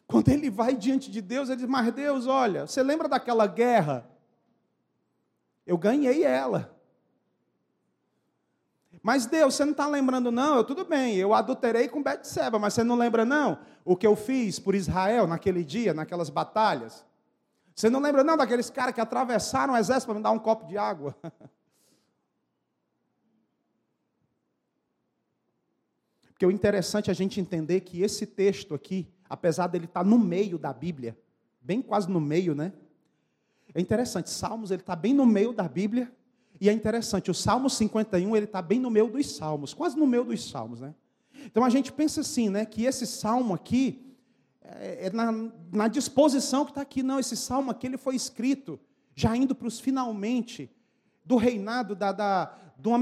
quando 0.06 0.28
ele 0.28 0.48
vai 0.50 0.74
diante 0.74 1.10
de 1.10 1.20
Deus, 1.20 1.48
ele 1.48 1.58
diz: 1.58 1.68
Mas 1.68 1.92
Deus, 1.92 2.26
olha, 2.26 2.66
você 2.66 2.82
lembra 2.82 3.08
daquela 3.08 3.46
guerra? 3.46 4.08
Eu 5.66 5.76
ganhei 5.76 6.22
ela. 6.22 6.76
Mas 9.02 9.26
Deus, 9.26 9.54
você 9.54 9.64
não 9.64 9.72
está 9.72 9.86
lembrando, 9.86 10.32
não? 10.32 10.56
Eu, 10.56 10.64
tudo 10.64 10.84
bem, 10.84 11.14
eu 11.16 11.32
adulterei 11.32 11.88
com 11.88 12.02
Betseba, 12.02 12.58
mas 12.58 12.74
você 12.74 12.82
não 12.82 12.96
lembra, 12.96 13.24
não? 13.24 13.58
O 13.84 13.96
que 13.96 14.06
eu 14.06 14.16
fiz 14.16 14.58
por 14.58 14.74
Israel 14.74 15.26
naquele 15.28 15.64
dia, 15.64 15.94
naquelas 15.94 16.28
batalhas? 16.28 17.04
Você 17.74 17.88
não 17.88 18.00
lembra, 18.00 18.24
não, 18.24 18.36
daqueles 18.36 18.68
caras 18.70 18.94
que 18.94 19.00
atravessaram 19.00 19.74
o 19.74 19.76
exército 19.76 20.06
para 20.06 20.16
me 20.16 20.22
dar 20.22 20.30
um 20.30 20.38
copo 20.38 20.66
de 20.66 20.78
água? 20.78 21.14
Porque 26.30 26.44
o 26.44 26.50
interessante 26.50 27.08
é 27.08 27.12
a 27.12 27.14
gente 27.14 27.40
entender 27.40 27.80
que 27.82 28.02
esse 28.02 28.26
texto 28.26 28.74
aqui, 28.74 29.08
apesar 29.28 29.66
dele 29.66 29.86
estar 29.86 30.02
tá 30.02 30.08
no 30.08 30.18
meio 30.18 30.58
da 30.58 30.72
Bíblia, 30.72 31.16
bem 31.60 31.82
quase 31.82 32.10
no 32.10 32.20
meio, 32.20 32.54
né? 32.54 32.72
É 33.74 33.80
interessante, 33.80 34.30
Salmos 34.30 34.70
ele 34.70 34.82
está 34.82 34.96
bem 34.96 35.12
no 35.12 35.26
meio 35.26 35.52
da 35.52 35.68
Bíblia, 35.68 36.10
e 36.60 36.68
é 36.68 36.72
interessante, 36.72 37.30
o 37.30 37.34
Salmo 37.34 37.68
51, 37.68 38.34
ele 38.34 38.46
está 38.46 38.62
bem 38.62 38.80
no 38.80 38.90
meio 38.90 39.08
dos 39.08 39.36
salmos, 39.36 39.74
quase 39.74 39.96
no 39.96 40.06
meio 40.06 40.24
dos 40.24 40.48
salmos, 40.48 40.80
né? 40.80 40.94
Então 41.44 41.62
a 41.62 41.68
gente 41.68 41.92
pensa 41.92 42.22
assim, 42.22 42.48
né, 42.48 42.64
que 42.64 42.84
esse 42.84 43.06
salmo 43.06 43.52
aqui, 43.52 44.14
é, 44.62 45.06
é 45.06 45.10
na, 45.10 45.50
na 45.70 45.86
disposição 45.86 46.64
que 46.64 46.70
está 46.70 46.80
aqui, 46.80 47.02
não, 47.02 47.20
esse 47.20 47.36
salmo 47.36 47.70
aqui, 47.70 47.86
ele 47.86 47.98
foi 47.98 48.16
escrito, 48.16 48.80
já 49.14 49.36
indo 49.36 49.54
para 49.54 49.68
os 49.68 49.78
finalmente, 49.78 50.70
do 51.24 51.36
reinado, 51.36 51.94
da, 51.94 52.12
da, 52.12 52.56
de 52.78 52.88
uma, 52.88 52.98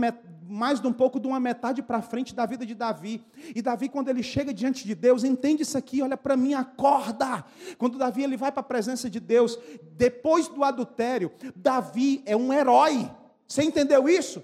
mais 0.46 0.80
de 0.80 0.86
um 0.86 0.92
pouco 0.92 1.18
de 1.18 1.26
uma 1.26 1.40
metade 1.40 1.82
para 1.82 2.00
frente 2.00 2.34
da 2.34 2.46
vida 2.46 2.64
de 2.64 2.74
Davi. 2.74 3.24
E 3.54 3.60
Davi, 3.60 3.88
quando 3.88 4.08
ele 4.08 4.22
chega 4.22 4.54
diante 4.54 4.86
de 4.86 4.94
Deus, 4.94 5.24
entende 5.24 5.62
isso 5.62 5.76
aqui, 5.76 6.02
olha 6.02 6.16
para 6.16 6.36
mim, 6.36 6.54
acorda. 6.54 7.44
Quando 7.76 7.98
Davi 7.98 8.22
ele 8.22 8.36
vai 8.36 8.52
para 8.52 8.60
a 8.60 8.64
presença 8.64 9.10
de 9.10 9.18
Deus, 9.18 9.58
depois 9.92 10.48
do 10.48 10.62
adultério, 10.62 11.32
Davi 11.56 12.22
é 12.24 12.36
um 12.36 12.52
herói. 12.52 13.10
Você 13.46 13.62
entendeu 13.62 14.08
isso? 14.08 14.42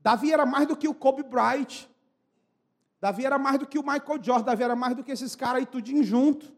Davi 0.00 0.32
era 0.32 0.46
mais 0.46 0.66
do 0.66 0.76
que 0.76 0.88
o 0.88 0.94
Kobe 0.94 1.22
Bryant. 1.22 1.86
Davi 3.00 3.26
era 3.26 3.38
mais 3.38 3.58
do 3.58 3.66
que 3.66 3.78
o 3.78 3.82
Michael 3.82 4.22
Jordan. 4.22 4.44
Davi 4.44 4.62
era 4.62 4.76
mais 4.76 4.94
do 4.94 5.04
que 5.04 5.12
esses 5.12 5.34
caras 5.36 5.60
aí 5.60 5.66
tudinho 5.66 6.02
junto. 6.02 6.57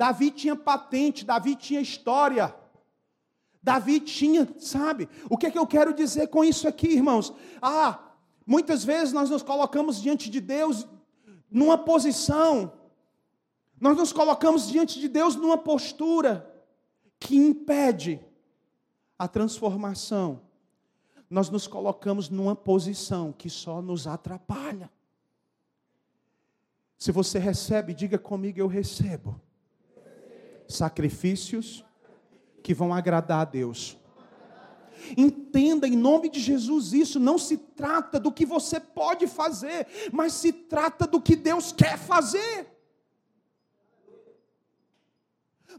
Davi 0.00 0.30
tinha 0.30 0.56
patente, 0.56 1.24
Davi 1.24 1.54
tinha 1.54 1.80
história. 1.80 2.54
Davi 3.62 4.00
tinha, 4.00 4.48
sabe? 4.58 5.06
O 5.28 5.36
que 5.36 5.46
é 5.46 5.50
que 5.50 5.58
eu 5.58 5.66
quero 5.66 5.92
dizer 5.92 6.28
com 6.28 6.42
isso 6.42 6.66
aqui, 6.66 6.88
irmãos? 6.88 7.34
Ah, 7.60 7.98
muitas 8.46 8.82
vezes 8.82 9.12
nós 9.12 9.28
nos 9.28 9.42
colocamos 9.42 10.00
diante 10.00 10.30
de 10.30 10.40
Deus 10.40 10.86
numa 11.50 11.76
posição 11.76 12.72
nós 13.80 13.96
nos 13.96 14.12
colocamos 14.12 14.68
diante 14.68 15.00
de 15.00 15.08
Deus 15.08 15.34
numa 15.34 15.56
postura 15.56 16.46
que 17.18 17.34
impede 17.34 18.20
a 19.18 19.26
transformação. 19.26 20.42
Nós 21.30 21.48
nos 21.48 21.66
colocamos 21.66 22.28
numa 22.28 22.54
posição 22.54 23.32
que 23.32 23.48
só 23.48 23.80
nos 23.80 24.06
atrapalha. 24.06 24.90
Se 26.98 27.10
você 27.10 27.38
recebe, 27.38 27.94
diga 27.94 28.18
comigo: 28.18 28.60
eu 28.60 28.66
recebo 28.66 29.40
sacrifícios 30.70 31.84
que 32.62 32.74
vão 32.74 32.92
agradar 32.92 33.40
a 33.40 33.44
Deus. 33.44 33.98
Entenda 35.16 35.88
em 35.88 35.96
nome 35.96 36.28
de 36.28 36.40
Jesus 36.40 36.92
isso, 36.92 37.18
não 37.18 37.38
se 37.38 37.56
trata 37.56 38.20
do 38.20 38.30
que 38.30 38.44
você 38.44 38.78
pode 38.78 39.26
fazer, 39.26 39.86
mas 40.12 40.34
se 40.34 40.52
trata 40.52 41.06
do 41.06 41.20
que 41.20 41.34
Deus 41.34 41.72
quer 41.72 41.98
fazer. 41.98 42.66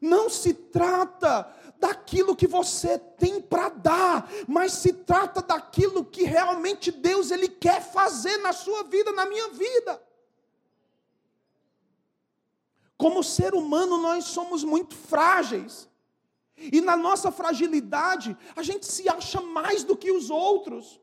Não 0.01 0.29
se 0.29 0.53
trata 0.53 1.47
daquilo 1.79 2.35
que 2.35 2.47
você 2.47 2.97
tem 2.97 3.41
para 3.41 3.69
dar, 3.69 4.29
mas 4.47 4.73
se 4.73 4.93
trata 4.93 5.41
daquilo 5.41 6.05
que 6.05 6.23
realmente 6.23 6.91
Deus 6.91 7.31
ele 7.31 7.47
quer 7.47 7.81
fazer 7.81 8.37
na 8.37 8.53
sua 8.53 8.83
vida, 8.83 9.11
na 9.11 9.25
minha 9.25 9.49
vida. 9.49 10.01
Como 13.01 13.23
ser 13.23 13.55
humano, 13.55 13.97
nós 13.97 14.25
somos 14.25 14.63
muito 14.63 14.93
frágeis. 14.93 15.89
E 16.55 16.79
na 16.81 16.95
nossa 16.95 17.31
fragilidade, 17.31 18.37
a 18.55 18.61
gente 18.61 18.85
se 18.85 19.09
acha 19.09 19.41
mais 19.41 19.83
do 19.83 19.97
que 19.97 20.11
os 20.11 20.29
outros. 20.29 21.01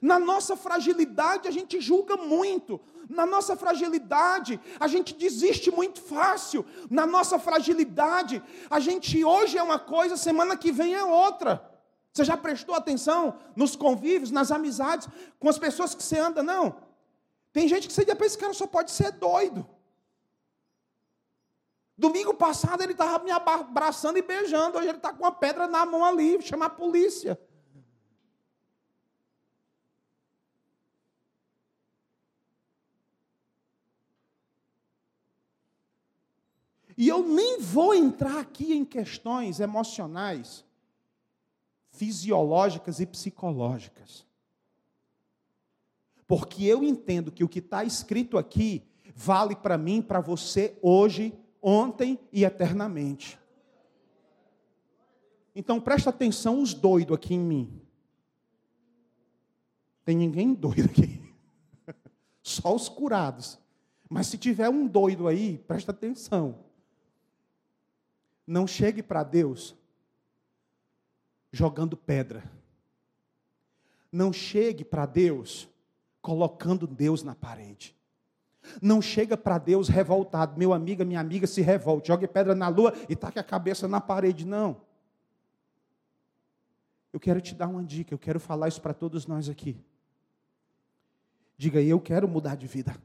Na 0.00 0.18
nossa 0.18 0.56
fragilidade, 0.56 1.46
a 1.46 1.50
gente 1.50 1.82
julga 1.82 2.16
muito. 2.16 2.80
Na 3.10 3.26
nossa 3.26 3.54
fragilidade, 3.54 4.58
a 4.80 4.88
gente 4.88 5.12
desiste 5.12 5.70
muito 5.70 6.00
fácil. 6.00 6.64
Na 6.88 7.06
nossa 7.06 7.38
fragilidade, 7.38 8.42
a 8.70 8.80
gente 8.80 9.22
hoje 9.22 9.58
é 9.58 9.62
uma 9.62 9.78
coisa, 9.78 10.16
semana 10.16 10.56
que 10.56 10.72
vem 10.72 10.94
é 10.94 11.04
outra. 11.04 11.62
Você 12.10 12.24
já 12.24 12.38
prestou 12.38 12.74
atenção 12.74 13.36
nos 13.54 13.76
convívios, 13.76 14.30
nas 14.30 14.50
amizades, 14.50 15.06
com 15.38 15.50
as 15.50 15.58
pessoas 15.58 15.94
que 15.94 16.02
você 16.02 16.18
anda? 16.18 16.42
Não. 16.42 16.74
Tem 17.52 17.68
gente 17.68 17.86
que 17.86 17.92
você 17.92 18.02
diz, 18.02 18.18
esse 18.18 18.38
cara 18.38 18.54
só 18.54 18.66
pode 18.66 18.90
ser 18.90 19.12
doido. 19.12 19.68
Domingo 22.02 22.34
passado 22.34 22.82
ele 22.82 22.94
estava 22.94 23.22
me 23.22 23.30
abraçando 23.30 24.18
e 24.18 24.22
beijando, 24.22 24.76
hoje 24.76 24.88
ele 24.88 24.96
está 24.96 25.12
com 25.12 25.22
uma 25.22 25.30
pedra 25.30 25.68
na 25.68 25.86
mão 25.86 26.04
ali, 26.04 26.42
chama 26.42 26.66
a 26.66 26.68
polícia. 26.68 27.40
E 36.98 37.06
eu 37.06 37.22
nem 37.22 37.60
vou 37.60 37.94
entrar 37.94 38.40
aqui 38.40 38.74
em 38.74 38.84
questões 38.84 39.60
emocionais, 39.60 40.64
fisiológicas 41.92 42.98
e 42.98 43.06
psicológicas. 43.06 44.26
Porque 46.26 46.64
eu 46.64 46.82
entendo 46.82 47.30
que 47.30 47.44
o 47.44 47.48
que 47.48 47.60
está 47.60 47.84
escrito 47.84 48.36
aqui 48.36 48.84
vale 49.14 49.54
para 49.54 49.78
mim, 49.78 50.02
para 50.02 50.18
você, 50.18 50.76
hoje, 50.82 51.32
ontem 51.62 52.18
e 52.32 52.44
eternamente. 52.44 53.38
Então 55.54 55.80
presta 55.80 56.10
atenção 56.10 56.60
os 56.60 56.74
doidos 56.74 57.14
aqui 57.14 57.34
em 57.34 57.40
mim. 57.40 57.80
Tem 60.04 60.16
ninguém 60.16 60.52
doido 60.54 60.86
aqui. 60.86 61.22
Só 62.42 62.74
os 62.74 62.88
curados. 62.88 63.58
Mas 64.08 64.26
se 64.26 64.36
tiver 64.36 64.68
um 64.68 64.86
doido 64.86 65.28
aí, 65.28 65.58
presta 65.58 65.92
atenção. 65.92 66.58
Não 68.46 68.66
chegue 68.66 69.02
para 69.02 69.22
Deus 69.22 69.74
jogando 71.52 71.96
pedra. 71.96 72.42
Não 74.10 74.32
chegue 74.32 74.84
para 74.84 75.06
Deus 75.06 75.68
colocando 76.20 76.86
Deus 76.86 77.22
na 77.22 77.34
parede. 77.34 77.96
Não 78.80 79.02
chega 79.02 79.36
para 79.36 79.58
Deus 79.58 79.88
revoltado. 79.88 80.58
Meu 80.58 80.72
amigo, 80.72 81.04
minha 81.04 81.20
amiga, 81.20 81.46
se 81.46 81.60
revolte. 81.60 82.08
Jogue 82.08 82.26
pedra 82.28 82.54
na 82.54 82.68
lua 82.68 82.94
e 83.08 83.16
taque 83.16 83.38
a 83.38 83.44
cabeça 83.44 83.88
na 83.88 84.00
parede. 84.00 84.46
Não. 84.46 84.80
Eu 87.12 87.20
quero 87.20 87.40
te 87.40 87.54
dar 87.54 87.68
uma 87.68 87.82
dica. 87.82 88.14
Eu 88.14 88.18
quero 88.18 88.40
falar 88.40 88.68
isso 88.68 88.80
para 88.80 88.94
todos 88.94 89.26
nós 89.26 89.48
aqui. 89.48 89.76
Diga 91.56 91.78
aí, 91.78 91.88
eu 91.88 92.00
quero 92.00 92.26
mudar 92.26 92.56
de 92.56 92.66
vida. 92.66 92.96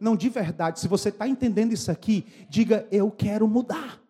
Não, 0.00 0.16
de 0.16 0.28
verdade, 0.30 0.80
se 0.80 0.88
você 0.88 1.10
está 1.10 1.28
entendendo 1.28 1.72
isso 1.72 1.90
aqui, 1.90 2.26
diga: 2.48 2.88
Eu 2.90 3.10
quero 3.10 3.46
mudar. 3.46 4.00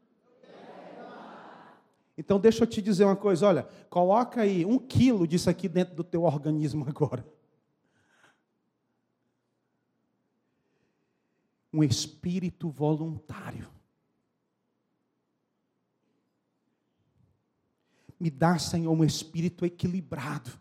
Então, 2.17 2.39
deixa 2.39 2.63
eu 2.63 2.67
te 2.67 2.81
dizer 2.81 3.05
uma 3.05 3.17
coisa: 3.17 3.47
olha, 3.47 3.69
coloca 3.89 4.43
aí 4.43 4.65
um 4.65 4.79
quilo 4.79 5.27
disso 5.27 5.51
aqui 5.51 5.69
dentro 5.69 5.95
do 5.95 6.05
teu 6.05 6.23
organismo 6.23 6.87
agora. 6.89 7.27
Um 11.73 11.83
espírito 11.85 12.69
voluntário. 12.69 13.71
Me 18.19 18.31
dá, 18.31 18.59
Senhor, 18.59 18.93
um 18.93 19.05
espírito 19.05 19.65
equilibrado 19.65 20.61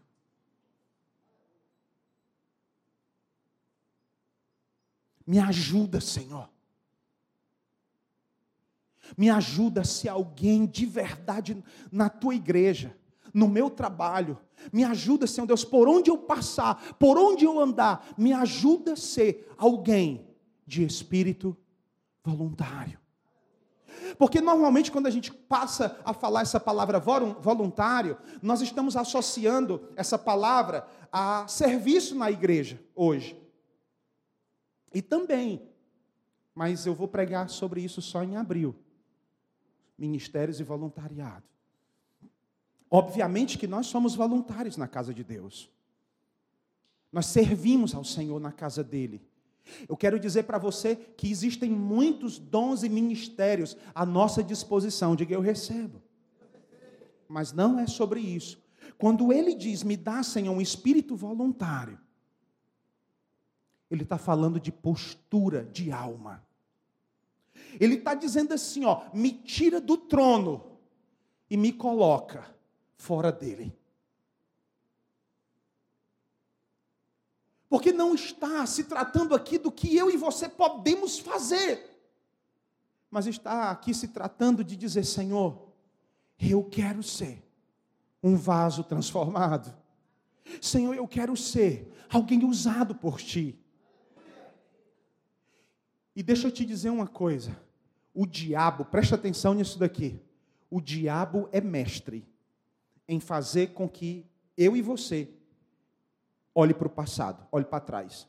Me 5.29 5.37
ajuda, 5.37 6.01
Senhor. 6.01 6.49
Me 9.15 9.29
ajuda 9.29 9.83
se 9.83 10.09
alguém 10.09 10.65
de 10.65 10.87
verdade 10.87 11.63
na 11.91 12.09
tua 12.09 12.33
igreja, 12.33 12.97
no 13.31 13.47
meu 13.47 13.69
trabalho, 13.69 14.39
me 14.73 14.83
ajuda, 14.83 15.27
Senhor 15.27 15.45
Deus, 15.45 15.63
por 15.63 15.87
onde 15.87 16.09
eu 16.09 16.17
passar, 16.17 16.95
por 16.95 17.15
onde 17.15 17.45
eu 17.45 17.59
andar, 17.59 18.11
me 18.17 18.33
ajuda 18.33 18.93
a 18.93 18.95
ser 18.95 19.53
alguém 19.55 20.27
de 20.69 20.83
espírito 20.85 21.57
voluntário. 22.23 22.99
Porque 24.19 24.39
normalmente 24.39 24.91
quando 24.91 25.07
a 25.07 25.09
gente 25.09 25.33
passa 25.33 25.99
a 26.05 26.13
falar 26.13 26.41
essa 26.41 26.59
palavra 26.59 26.99
voluntário, 26.99 28.15
nós 28.39 28.61
estamos 28.61 28.95
associando 28.95 29.89
essa 29.95 30.17
palavra 30.17 30.87
a 31.11 31.47
serviço 31.47 32.13
na 32.13 32.29
igreja 32.29 32.79
hoje. 32.95 33.35
E 34.93 35.01
também, 35.01 35.67
mas 36.53 36.85
eu 36.85 36.93
vou 36.93 37.07
pregar 37.07 37.49
sobre 37.49 37.81
isso 37.81 37.99
só 37.99 38.23
em 38.23 38.37
abril. 38.37 38.75
ministérios 39.97 40.59
e 40.59 40.63
voluntariado. 40.63 41.43
Obviamente 42.91 43.57
que 43.57 43.67
nós 43.67 43.87
somos 43.87 44.15
voluntários 44.15 44.77
na 44.77 44.87
casa 44.87 45.13
de 45.13 45.23
Deus. 45.23 45.69
Nós 47.11 47.25
servimos 47.25 47.93
ao 47.95 48.05
Senhor 48.05 48.39
na 48.39 48.51
casa 48.51 48.83
dele. 48.83 49.28
Eu 49.87 49.95
quero 49.95 50.19
dizer 50.19 50.43
para 50.43 50.57
você 50.57 50.95
que 50.95 51.29
existem 51.29 51.69
muitos 51.69 52.39
dons 52.39 52.83
e 52.83 52.89
ministérios 52.89 53.77
à 53.93 54.05
nossa 54.05 54.43
disposição. 54.43 55.15
Diga, 55.15 55.33
eu 55.33 55.41
recebo. 55.41 56.01
Mas 57.27 57.51
não 57.51 57.79
é 57.79 57.87
sobre 57.87 58.19
isso. 58.19 58.61
Quando 58.97 59.31
ele 59.31 59.53
diz, 59.53 59.83
me 59.83 59.95
dá, 59.95 60.21
Senhor, 60.23 60.51
um 60.53 60.61
espírito 60.61 61.15
voluntário, 61.15 61.99
ele 63.89 64.03
está 64.03 64.17
falando 64.17 64.59
de 64.59 64.71
postura 64.71 65.63
de 65.65 65.91
alma. 65.91 66.45
Ele 67.79 67.95
está 67.95 68.13
dizendo 68.13 68.53
assim: 68.53 68.85
ó, 68.85 69.03
me 69.13 69.31
tira 69.31 69.81
do 69.81 69.97
trono 69.97 70.77
e 71.49 71.57
me 71.57 71.71
coloca 71.73 72.45
fora 72.95 73.31
dele. 73.31 73.78
Porque 77.69 77.91
não 77.91 78.15
está 78.15 78.65
se 78.65 78.85
tratando 78.85 79.35
aqui 79.35 79.59
do 79.59 79.71
que 79.71 79.95
eu 79.95 80.09
e 80.09 80.17
você 80.17 80.49
podemos 80.49 81.19
fazer, 81.19 81.85
mas 83.11 83.27
está 83.27 83.69
aqui 83.69 83.93
se 83.93 84.07
tratando 84.07 84.63
de 84.63 84.75
dizer: 84.75 85.05
Senhor, 85.05 85.69
eu 86.39 86.63
quero 86.63 87.03
ser 87.03 87.43
um 88.23 88.35
vaso 88.35 88.83
transformado. 88.83 89.73
Senhor, 90.59 90.95
eu 90.95 91.07
quero 91.07 91.37
ser 91.37 91.93
alguém 92.09 92.43
usado 92.43 92.95
por 92.95 93.21
ti. 93.21 93.57
E 96.15 96.23
deixa 96.23 96.47
eu 96.47 96.51
te 96.51 96.65
dizer 96.65 96.89
uma 96.89 97.07
coisa: 97.07 97.55
o 98.13 98.25
diabo, 98.25 98.83
presta 98.83 99.13
atenção 99.13 99.53
nisso 99.53 99.77
daqui. 99.77 100.19
O 100.71 100.81
diabo 100.81 101.47
é 101.51 101.61
mestre 101.61 102.27
em 103.07 103.19
fazer 103.19 103.73
com 103.73 103.87
que 103.87 104.25
eu 104.57 104.75
e 104.75 104.81
você 104.81 105.29
olhe 106.59 106.73
para 106.73 106.87
o 106.87 106.91
passado, 106.91 107.47
olhe 107.51 107.65
para 107.65 107.79
trás. 107.79 108.27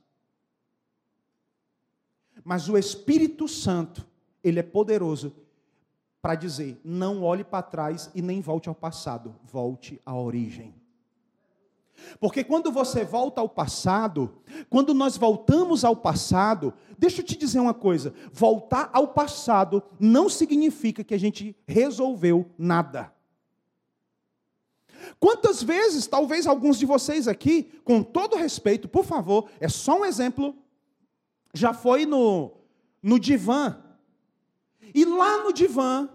Mas 2.45 2.69
o 2.69 2.79
Espírito 2.79 3.49
Santo, 3.49 4.07
ele 4.43 4.61
é 4.61 4.63
poderoso 4.63 5.35
para 6.23 6.35
dizer: 6.35 6.81
não 6.85 7.23
olhe 7.23 7.45
para 7.45 7.63
trás 7.63 8.11
e 8.15 8.23
nem 8.23 8.41
volte 8.41 8.69
ao 8.69 8.75
passado, 8.75 9.35
volte 9.45 10.01
à 10.07 10.15
origem. 10.15 10.75
Porque 12.19 12.43
quando 12.43 12.73
você 12.73 13.05
volta 13.05 13.43
ao 13.43 13.49
passado, 13.49 14.33
quando 14.71 14.95
nós 14.95 15.19
voltamos 15.19 15.85
ao 15.85 15.95
passado, 15.95 16.73
deixa 16.97 17.21
eu 17.21 17.25
te 17.25 17.37
dizer 17.37 17.61
uma 17.61 17.75
coisa: 17.75 18.15
voltar 18.33 18.89
ao 18.93 19.09
passado 19.09 19.83
não 19.99 20.29
significa 20.29 21.05
que 21.05 21.15
a 21.15 21.19
gente 21.19 21.55
resolveu 21.67 22.49
nada. 22.57 23.13
Quantas 25.19 25.63
vezes, 25.63 26.07
talvez 26.07 26.47
alguns 26.47 26.79
de 26.79 26.87
vocês 26.87 27.29
aqui, 27.29 27.65
com 27.85 28.03
todo 28.03 28.37
respeito, 28.37 28.89
por 28.89 29.05
favor, 29.05 29.49
é 29.59 29.69
só 29.69 30.01
um 30.01 30.05
exemplo, 30.05 30.55
já 31.55 31.73
foi 31.73 32.07
no, 32.07 32.53
no 33.03 33.19
divã, 33.19 33.83
e 34.95 35.05
lá 35.05 35.45
no 35.45 35.53
divã, 35.53 36.09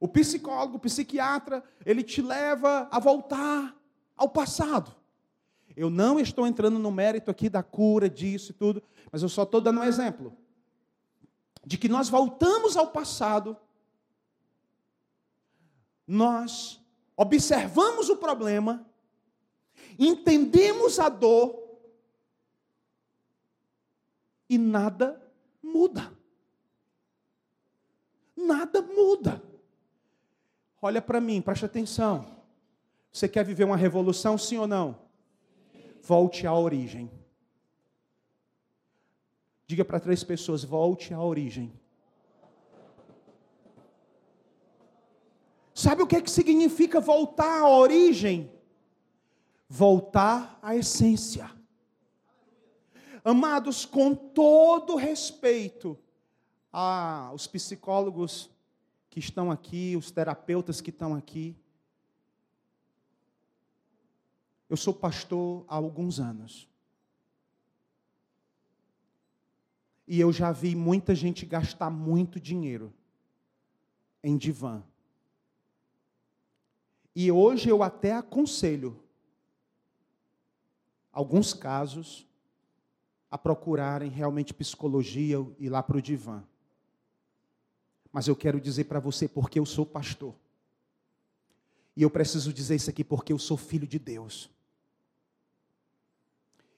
o 0.00 0.08
psicólogo, 0.08 0.76
o 0.76 0.80
psiquiatra, 0.80 1.62
ele 1.84 2.02
te 2.02 2.20
leva 2.20 2.88
a 2.90 2.98
voltar 2.98 3.76
ao 4.16 4.28
passado. 4.28 4.94
Eu 5.76 5.90
não 5.90 6.20
estou 6.20 6.46
entrando 6.46 6.78
no 6.78 6.90
mérito 6.90 7.30
aqui 7.30 7.48
da 7.48 7.62
cura 7.62 8.08
disso 8.08 8.52
e 8.52 8.54
tudo, 8.54 8.82
mas 9.10 9.22
eu 9.22 9.28
só 9.28 9.42
estou 9.42 9.60
dando 9.60 9.80
um 9.80 9.84
exemplo 9.84 10.36
de 11.66 11.78
que 11.78 11.88
nós 11.88 12.08
voltamos 12.08 12.76
ao 12.76 12.88
passado, 12.88 13.56
nós 16.06 16.80
observamos 17.16 18.08
o 18.08 18.16
problema, 18.16 18.86
entendemos 19.98 20.98
a 20.98 21.08
dor 21.08 21.62
e 24.48 24.58
nada 24.58 25.20
muda. 25.62 26.12
Nada 28.36 28.82
muda. 28.82 29.42
Olha 30.82 31.00
para 31.00 31.20
mim, 31.20 31.40
preste 31.40 31.64
atenção. 31.64 32.34
Você 33.10 33.28
quer 33.28 33.44
viver 33.44 33.64
uma 33.64 33.76
revolução, 33.76 34.36
sim 34.36 34.58
ou 34.58 34.66
não? 34.66 34.98
Volte 36.02 36.46
à 36.46 36.54
origem. 36.54 37.10
Diga 39.66 39.84
para 39.84 40.00
três 40.00 40.22
pessoas: 40.22 40.64
volte 40.64 41.14
à 41.14 41.20
origem. 41.22 41.72
Sabe 45.74 46.02
o 46.02 46.06
que, 46.06 46.16
é 46.16 46.20
que 46.22 46.30
significa 46.30 47.00
voltar 47.00 47.60
à 47.62 47.68
origem? 47.68 48.50
Voltar 49.68 50.58
à 50.62 50.76
essência. 50.76 51.50
Amados, 53.24 53.84
com 53.84 54.14
todo 54.14 54.96
respeito 54.96 55.98
aos 56.70 57.46
psicólogos 57.46 58.48
que 59.10 59.18
estão 59.18 59.50
aqui, 59.50 59.96
os 59.96 60.10
terapeutas 60.10 60.80
que 60.80 60.90
estão 60.90 61.14
aqui, 61.14 61.56
Eu 64.68 64.76
sou 64.76 64.92
pastor 64.92 65.64
há 65.68 65.76
alguns 65.76 66.18
anos. 66.18 66.68
E 70.04 70.18
eu 70.18 70.32
já 70.32 70.50
vi 70.50 70.74
muita 70.74 71.14
gente 71.14 71.46
gastar 71.46 71.90
muito 71.90 72.40
dinheiro 72.40 72.92
em 74.20 74.36
divã. 74.36 74.82
E 77.14 77.30
hoje 77.30 77.68
eu 77.68 77.82
até 77.82 78.12
aconselho, 78.12 79.00
alguns 81.12 81.54
casos, 81.54 82.26
a 83.30 83.38
procurarem 83.38 84.10
realmente 84.10 84.52
psicologia 84.52 85.36
e 85.58 85.68
lá 85.68 85.82
para 85.82 85.96
o 85.96 86.02
divã. 86.02 86.42
Mas 88.12 88.26
eu 88.26 88.34
quero 88.34 88.60
dizer 88.60 88.84
para 88.84 88.98
você, 88.98 89.28
porque 89.28 89.58
eu 89.58 89.66
sou 89.66 89.86
pastor. 89.86 90.34
E 91.96 92.02
eu 92.02 92.10
preciso 92.10 92.52
dizer 92.52 92.74
isso 92.74 92.90
aqui 92.90 93.04
porque 93.04 93.32
eu 93.32 93.38
sou 93.38 93.56
filho 93.56 93.86
de 93.86 93.98
Deus. 93.98 94.50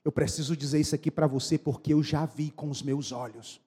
Eu 0.05 0.13
preciso 0.13 0.55
dizer 0.55 0.81
isso 0.81 0.95
aqui 0.95 1.11
para 1.11 1.27
você 1.27 1.59
porque 1.59 1.95
eu 1.95 2.03
já 2.03 2.27
vi 2.27 2.51
com 2.51 2.69
os 2.69 2.83
meus 2.83 3.11
olhos. 3.11 3.61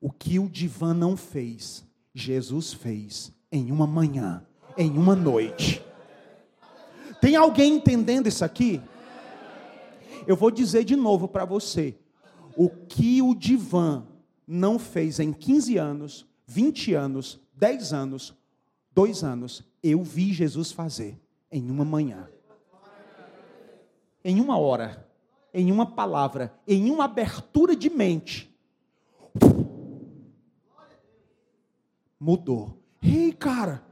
O 0.00 0.12
que 0.12 0.38
o 0.38 0.48
divã 0.48 0.94
não 0.94 1.16
fez, 1.16 1.84
Jesus 2.14 2.72
fez 2.72 3.33
em 3.54 3.70
uma 3.70 3.86
manhã, 3.86 4.44
em 4.76 4.90
uma 4.90 5.16
noite. 5.16 5.82
Tem 7.20 7.36
alguém 7.36 7.76
entendendo 7.76 8.26
isso 8.26 8.44
aqui? 8.44 8.82
Eu 10.26 10.36
vou 10.36 10.50
dizer 10.50 10.84
de 10.84 10.96
novo 10.96 11.26
para 11.26 11.44
você. 11.44 11.96
O 12.56 12.68
que 12.68 13.22
o 13.22 13.34
divã 13.34 14.04
não 14.46 14.78
fez 14.78 15.20
em 15.20 15.32
15 15.32 15.78
anos, 15.78 16.26
20 16.46 16.92
anos, 16.94 17.40
10 17.54 17.92
anos, 17.92 18.34
2 18.92 19.24
anos, 19.24 19.62
eu 19.82 20.02
vi 20.02 20.32
Jesus 20.32 20.70
fazer 20.70 21.18
em 21.50 21.70
uma 21.70 21.84
manhã 21.84 22.28
em 24.24 24.40
uma 24.40 24.56
hora, 24.58 25.06
em 25.52 25.70
uma 25.70 25.84
palavra, 25.84 26.58
em 26.66 26.90
uma 26.90 27.04
abertura 27.04 27.76
de 27.76 27.90
mente, 27.90 28.50
mudou. 32.18 32.82
Ei, 33.04 33.32
cara, 33.32 33.84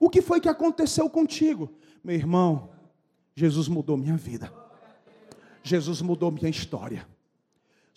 o 0.00 0.08
que 0.08 0.22
foi 0.22 0.40
que 0.40 0.48
aconteceu 0.48 1.08
contigo? 1.10 1.70
Meu 2.02 2.16
irmão, 2.16 2.70
Jesus 3.34 3.68
mudou 3.68 3.96
minha 3.96 4.16
vida. 4.16 4.50
Jesus 5.62 6.00
mudou 6.00 6.30
minha 6.30 6.48
história 6.48 7.06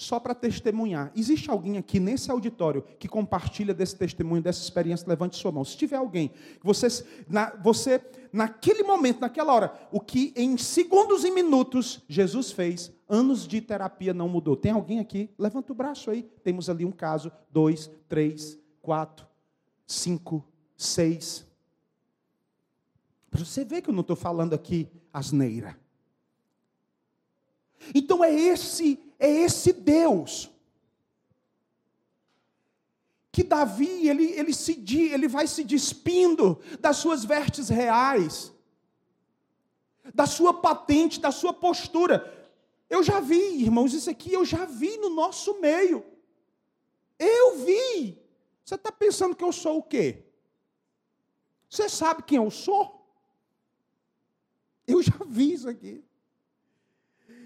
só 0.02 0.20
para 0.20 0.34
testemunhar. 0.34 1.12
Existe 1.16 1.50
alguém 1.52 1.78
aqui 1.78 2.00
nesse 2.00 2.32
auditório 2.32 2.84
que 2.98 3.08
compartilha 3.08 3.72
desse 3.72 3.96
testemunho, 3.96 4.42
dessa 4.42 4.62
experiência? 4.62 5.08
Levante 5.08 5.38
sua 5.38 5.52
mão. 5.52 5.64
Se 5.64 5.78
tiver 5.78 5.98
alguém, 5.98 6.32
você, 6.64 6.88
na, 7.30 7.52
você, 7.58 8.02
naquele 8.34 8.82
momento, 8.82 9.22
naquela 9.22 9.54
hora, 9.54 9.74
o 9.92 10.00
que 10.00 10.34
em 10.36 10.58
segundos 10.58 11.24
e 11.24 11.30
minutos 11.30 12.02
Jesus 12.10 12.52
fez, 12.52 12.92
anos 13.08 13.48
de 13.48 13.62
terapia 13.62 14.12
não 14.12 14.28
mudou. 14.28 14.56
Tem 14.56 14.72
alguém 14.72 15.00
aqui? 15.00 15.30
Levanta 15.38 15.72
o 15.72 15.76
braço 15.76 16.10
aí. 16.10 16.24
Temos 16.44 16.68
ali 16.68 16.84
um 16.84 16.92
caso, 16.92 17.32
dois, 17.52 17.92
três, 18.10 18.58
quatro, 18.82 19.28
cinco, 19.92 20.46
seis. 20.76 21.46
Para 23.30 23.44
você 23.44 23.64
ver 23.64 23.82
que 23.82 23.90
eu 23.90 23.94
não 23.94 24.02
estou 24.02 24.16
falando 24.16 24.54
aqui 24.54 24.90
asneira. 25.14 25.80
Então 27.94 28.24
é 28.24 28.34
esse 28.34 29.00
é 29.18 29.30
esse 29.30 29.72
Deus 29.74 30.50
que 33.32 33.44
Davi, 33.44 34.10
ele, 34.10 34.26
ele, 34.32 34.54
se, 34.54 34.84
ele 35.14 35.28
vai 35.28 35.48
se 35.48 35.64
despindo 35.64 36.60
das 36.80 36.98
suas 36.98 37.24
vestes 37.24 37.70
reais, 37.70 38.52
da 40.14 40.26
sua 40.26 40.54
patente, 40.54 41.20
da 41.20 41.32
sua 41.32 41.54
postura. 41.54 42.50
Eu 42.90 43.02
já 43.02 43.22
vi, 43.22 43.64
irmãos, 43.64 43.94
isso 43.94 44.10
aqui 44.10 44.34
eu 44.34 44.44
já 44.44 44.66
vi 44.66 44.98
no 44.98 45.10
nosso 45.10 45.62
meio. 45.62 46.04
Eu 47.18 47.60
vi. 47.60 48.21
Você 48.72 48.76
está 48.76 48.90
pensando 48.90 49.36
que 49.36 49.44
eu 49.44 49.52
sou 49.52 49.80
o 49.80 49.84
quê? 49.84 50.24
Você 51.70 51.90
sabe 51.90 52.24
quem 52.24 52.38
eu 52.38 52.50
sou? 52.50 53.06
Eu 54.88 55.04
já 55.04 55.18
vi 55.28 55.52
isso 55.52 55.68
aqui. 55.68 56.02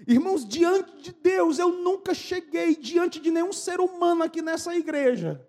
Irmãos, 0.06 0.46
diante 0.46 1.02
de 1.02 1.12
Deus, 1.12 1.58
eu 1.58 1.82
nunca 1.82 2.14
cheguei 2.14 2.76
diante 2.76 3.18
de 3.18 3.32
nenhum 3.32 3.52
ser 3.52 3.80
humano 3.80 4.22
aqui 4.22 4.40
nessa 4.40 4.72
igreja 4.76 5.44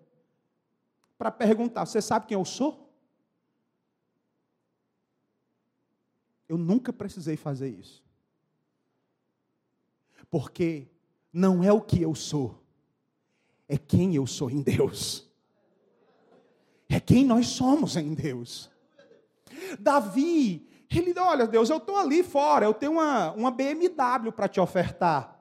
para 1.16 1.30
perguntar: 1.30 1.86
você 1.86 2.02
sabe 2.02 2.26
quem 2.26 2.34
eu 2.36 2.44
sou? 2.44 2.92
Eu 6.48 6.58
nunca 6.58 6.92
precisei 6.92 7.36
fazer 7.36 7.68
isso. 7.68 8.04
Porque 10.28 10.88
não 11.32 11.62
é 11.62 11.72
o 11.72 11.80
que 11.80 12.02
eu 12.02 12.16
sou, 12.16 12.60
é 13.68 13.78
quem 13.78 14.16
eu 14.16 14.26
sou 14.26 14.50
em 14.50 14.60
Deus. 14.60 15.27
É 16.88 16.98
quem 16.98 17.24
nós 17.24 17.48
somos 17.48 17.96
em 17.96 18.14
Deus. 18.14 18.70
Davi 19.78 20.68
ele, 20.90 21.14
olha, 21.18 21.46
Deus, 21.46 21.68
eu 21.68 21.76
estou 21.76 21.96
ali 21.96 22.22
fora, 22.22 22.64
eu 22.64 22.72
tenho 22.72 22.92
uma, 22.92 23.32
uma 23.32 23.50
BMW 23.50 24.32
para 24.34 24.48
te 24.48 24.58
ofertar. 24.58 25.38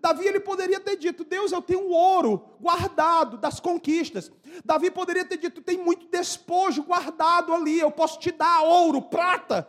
Davi 0.00 0.26
ele 0.26 0.40
poderia 0.40 0.80
ter 0.80 0.96
dito: 0.96 1.24
Deus, 1.24 1.52
eu 1.52 1.62
tenho 1.62 1.88
ouro 1.88 2.56
guardado 2.60 3.38
das 3.38 3.60
conquistas. 3.60 4.30
Davi 4.64 4.90
poderia 4.90 5.24
ter 5.24 5.38
dito: 5.38 5.62
tem 5.62 5.78
muito 5.78 6.08
despojo 6.08 6.82
guardado 6.82 7.52
ali, 7.54 7.78
eu 7.78 7.90
posso 7.90 8.18
te 8.18 8.32
dar 8.32 8.62
ouro, 8.62 9.02
prata. 9.02 9.68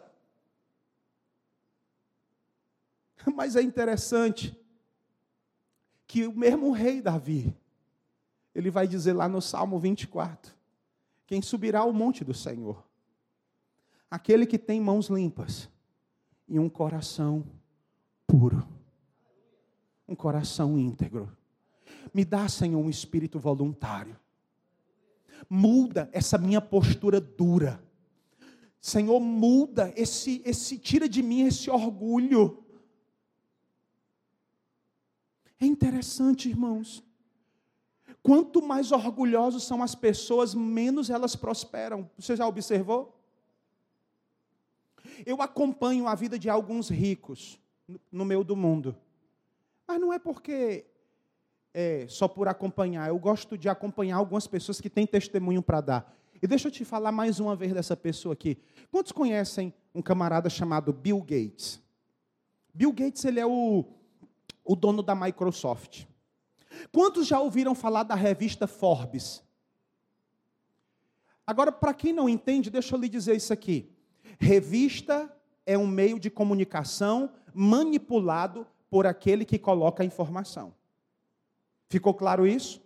Mas 3.36 3.56
é 3.56 3.62
interessante 3.62 4.58
que 6.08 6.26
o 6.26 6.34
mesmo 6.34 6.72
rei 6.72 7.02
Davi, 7.02 7.56
ele 8.54 8.72
vai 8.72 8.88
dizer 8.88 9.14
lá 9.14 9.28
no 9.30 9.42
Salmo 9.42 9.80
24: 9.80 10.59
Quem 11.30 11.44
subirá 11.44 11.82
ao 11.82 11.94
monte 11.94 12.24
do 12.26 12.34
Senhor? 12.34 12.84
Aquele 14.10 14.48
que 14.48 14.58
tem 14.58 14.82
mãos 14.82 15.10
limpas 15.10 15.70
e 16.48 16.58
um 16.58 16.68
coração 16.68 17.46
puro, 18.26 18.68
um 20.08 20.16
coração 20.16 20.76
íntegro. 20.80 21.32
Me 22.12 22.26
dá, 22.26 22.50
Senhor, 22.50 22.80
um 22.80 22.90
espírito 22.90 23.38
voluntário. 23.38 24.18
Muda 25.48 26.10
essa 26.12 26.36
minha 26.36 26.60
postura 26.60 27.22
dura. 27.22 27.80
Senhor, 28.82 29.20
muda 29.20 29.94
esse, 29.96 30.42
esse, 30.44 30.80
tira 30.80 31.08
de 31.08 31.22
mim 31.22 31.42
esse 31.42 31.70
orgulho. 31.70 32.64
É 35.60 35.66
interessante, 35.68 36.50
irmãos. 36.50 37.04
Quanto 38.22 38.62
mais 38.62 38.92
orgulhosos 38.92 39.64
são 39.64 39.82
as 39.82 39.96
pessoas, 39.96 40.54
menos 40.54 41.10
elas 41.10 41.36
prosperam. 41.36 42.10
Você 42.18 42.36
já 42.36 42.48
observou? 42.48 43.18
Eu 45.26 45.42
acompanho 45.42 46.08
a 46.08 46.16
vida 46.16 46.38
de 46.38 46.50
alguns 46.50 46.90
ricos 46.90 47.60
no 48.12 48.26
meio 48.26 48.44
do 48.44 48.56
mundo. 48.56 48.96
Mas 49.88 50.00
não 50.00 50.14
é 50.14 50.20
porque 50.20 50.86
é 51.74 52.06
só 52.08 52.28
por 52.28 52.48
acompanhar. 52.48 53.08
Eu 53.08 53.18
gosto 53.18 53.58
de 53.58 53.70
acompanhar 53.70 54.18
algumas 54.18 54.48
pessoas 54.48 54.82
que 54.82 54.90
têm 54.90 55.08
testemunho 55.08 55.62
para 55.62 55.82
dar. 55.82 56.16
E 56.42 56.48
deixa 56.48 56.68
eu 56.68 56.72
te 56.72 56.86
falar 56.86 57.12
mais 57.12 57.40
uma 57.40 57.56
vez 57.56 57.74
dessa 57.74 57.98
pessoa 57.98 58.34
aqui. 58.34 58.58
Quantos 58.92 59.12
conhecem 59.12 59.74
um 59.94 60.02
camarada 60.02 60.50
chamado 60.50 60.94
Bill 60.94 61.20
Gates? 61.20 61.82
Bill 62.74 62.94
Gates 62.94 63.26
ele 63.26 63.40
é 63.40 63.46
o, 63.46 63.86
o 64.64 64.76
dono 64.76 65.02
da 65.02 65.16
Microsoft. 65.16 66.06
Quantos 66.92 67.28
já 67.28 67.40
ouviram 67.40 67.76
falar 67.76 68.04
da 68.04 68.16
revista 68.16 68.68
Forbes? 68.68 69.44
Agora, 71.46 71.72
para 71.72 71.94
quem 71.94 72.14
não 72.14 72.30
entende, 72.30 72.70
deixa 72.70 72.96
eu 72.96 73.00
lhe 73.00 73.10
dizer 73.10 73.36
isso 73.36 73.52
aqui. 73.52 73.92
Revista 74.40 75.36
é 75.66 75.78
um 75.78 75.88
meio 75.88 76.20
de 76.20 76.30
comunicação 76.30 77.32
manipulado 77.54 78.68
por 78.90 79.06
aquele 79.08 79.44
que 79.46 79.58
coloca 79.58 80.04
a 80.04 80.06
informação. 80.06 80.74
Ficou 81.90 82.14
claro 82.14 82.46
isso? 82.46 82.82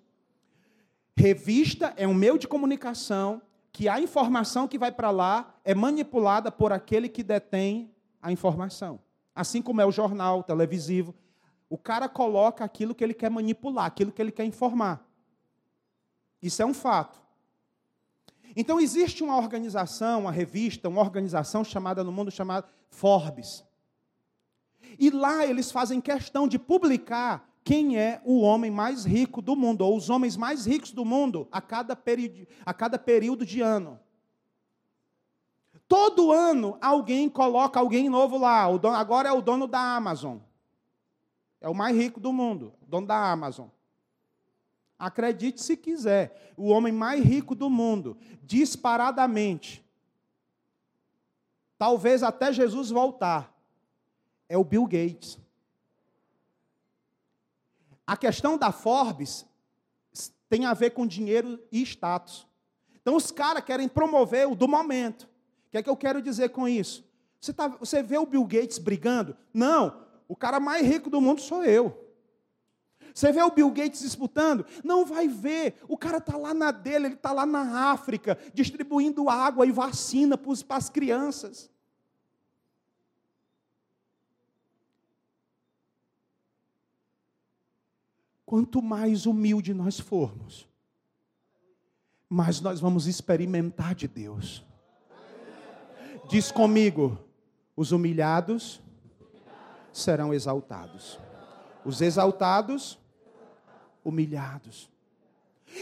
Revista 1.16 1.94
é 1.98 2.08
um 2.08 2.14
meio 2.14 2.38
de 2.38 2.48
comunicação 2.48 3.42
que 3.72 3.90
a 3.90 4.00
informação 4.00 4.68
que 4.68 4.78
vai 4.78 4.92
para 4.92 5.12
lá 5.12 5.56
é 5.64 5.76
manipulada 5.76 6.52
por 6.52 6.72
aquele 6.72 7.10
que 7.10 7.24
detém 7.24 7.92
a 8.22 8.32
informação. 8.32 9.00
Assim 9.36 9.62
como 9.62 9.82
é 9.82 9.86
o 9.86 9.92
jornal 9.92 10.44
televisivo, 10.44 11.14
o 11.70 11.78
cara 11.78 12.08
coloca 12.08 12.64
aquilo 12.64 12.94
que 12.94 13.04
ele 13.04 13.14
quer 13.14 13.30
manipular, 13.30 13.86
aquilo 13.86 14.12
que 14.12 14.22
ele 14.22 14.32
quer 14.32 14.46
informar. 14.46 15.06
Isso 16.42 16.62
é 16.62 16.66
um 16.66 16.74
fato. 16.74 17.22
Então 18.56 18.80
existe 18.80 19.24
uma 19.24 19.38
organização, 19.38 20.22
uma 20.22 20.32
revista, 20.32 20.90
uma 20.90 21.02
organização 21.02 21.64
chamada 21.64 22.04
no 22.04 22.12
mundo 22.12 22.30
chamada 22.30 22.68
Forbes. 22.90 23.66
E 25.00 25.10
lá 25.10 25.46
eles 25.46 25.72
fazem 25.72 26.00
questão 26.00 26.48
de 26.48 26.60
publicar 26.60 27.50
quem 27.64 27.98
é 27.98 28.22
o 28.26 28.42
homem 28.42 28.70
mais 28.70 29.06
rico 29.06 29.42
do 29.42 29.56
mundo, 29.56 29.82
ou 29.82 29.96
os 29.96 30.10
homens 30.10 30.36
mais 30.36 30.66
ricos 30.66 30.92
do 30.92 31.06
mundo, 31.06 31.48
a 31.52 31.62
cada, 31.62 31.96
período, 31.96 32.46
a 32.66 32.74
cada 32.74 33.00
período 33.00 33.46
de 33.46 33.62
ano. 33.62 34.00
Todo 35.88 36.32
ano 36.32 36.78
alguém 36.82 37.30
coloca 37.30 37.80
alguém 37.80 38.10
novo 38.10 38.38
lá. 38.38 38.70
Dono, 38.78 38.96
agora 38.96 39.30
é 39.30 39.32
o 39.32 39.42
dono 39.42 39.68
da 39.68 39.96
Amazon. 39.96 40.38
É 41.64 41.70
o 41.70 41.74
mais 41.74 41.96
rico 41.96 42.20
do 42.20 42.34
mundo, 42.34 42.74
dono 42.86 43.08
da 43.08 43.32
Amazon. 43.32 43.70
Acredite 45.00 45.64
se 45.64 45.78
quiser, 45.78 46.54
o 46.58 46.68
homem 46.68 46.92
mais 46.92 47.24
rico 47.24 47.56
do 47.56 47.70
mundo, 47.70 48.18
disparadamente, 48.44 49.82
talvez 51.78 52.22
até 52.22 52.52
Jesus 52.52 52.90
voltar, 52.90 53.58
é 54.50 54.58
o 54.58 54.64
Bill 54.64 54.84
Gates. 54.84 55.40
A 58.06 58.18
questão 58.18 58.58
da 58.58 58.74
Forbes 58.74 59.46
tem 60.50 60.66
a 60.66 60.74
ver 60.74 60.90
com 60.90 61.08
dinheiro 61.08 61.64
e 61.72 61.82
status. 61.82 62.46
Então 63.02 63.16
os 63.16 63.32
caras 63.32 63.64
querem 63.64 63.88
promover 63.88 64.50
o 64.50 64.56
do 64.56 64.68
momento. 64.68 65.24
O 65.68 65.72
que 65.72 65.78
é 65.78 65.84
que 65.84 65.90
eu 65.90 65.96
quero 65.96 66.22
dizer 66.22 66.50
com 66.50 66.68
isso? 66.68 67.10
Você, 67.40 67.54
tá, 67.54 67.70
você 67.70 68.04
vê 68.04 68.18
o 68.18 68.26
Bill 68.26 68.46
Gates 68.46 68.78
brigando? 68.78 69.36
Não, 69.54 70.03
o 70.28 70.36
cara 70.36 70.60
mais 70.60 70.86
rico 70.86 71.10
do 71.10 71.22
mundo 71.22 71.42
sou 71.42 71.64
eu. 71.64 72.04
Você 73.14 73.32
vê 73.32 73.44
o 73.44 73.52
Bill 73.52 73.70
Gates 73.70 74.02
disputando? 74.02 74.66
Não 74.84 75.06
vai 75.06 75.28
ver. 75.28 75.76
O 75.88 75.98
cara 75.98 76.18
está 76.18 76.36
lá 76.36 76.54
na 76.54 76.72
dele, 76.72 77.06
ele 77.06 77.14
está 77.14 77.32
lá 77.32 77.46
na 77.46 77.92
África, 77.92 78.38
distribuindo 78.54 79.30
água 79.30 79.68
e 79.68 79.72
vacina 79.72 80.38
para 80.38 80.78
as 80.78 80.90
crianças. 80.90 81.70
Quanto 88.46 88.82
mais 88.82 89.26
humilde 89.26 89.74
nós 89.74 90.00
formos, 90.00 90.68
mais 92.30 92.62
nós 92.62 92.80
vamos 92.80 93.08
experimentar 93.08 93.96
de 93.96 94.08
Deus. 94.08 94.66
Diz 96.30 96.52
comigo: 96.52 97.18
os 97.76 97.92
humilhados 97.92 98.83
serão 99.94 100.34
exaltados, 100.34 101.20
os 101.86 102.02
exaltados 102.02 103.00
humilhados. 104.04 104.92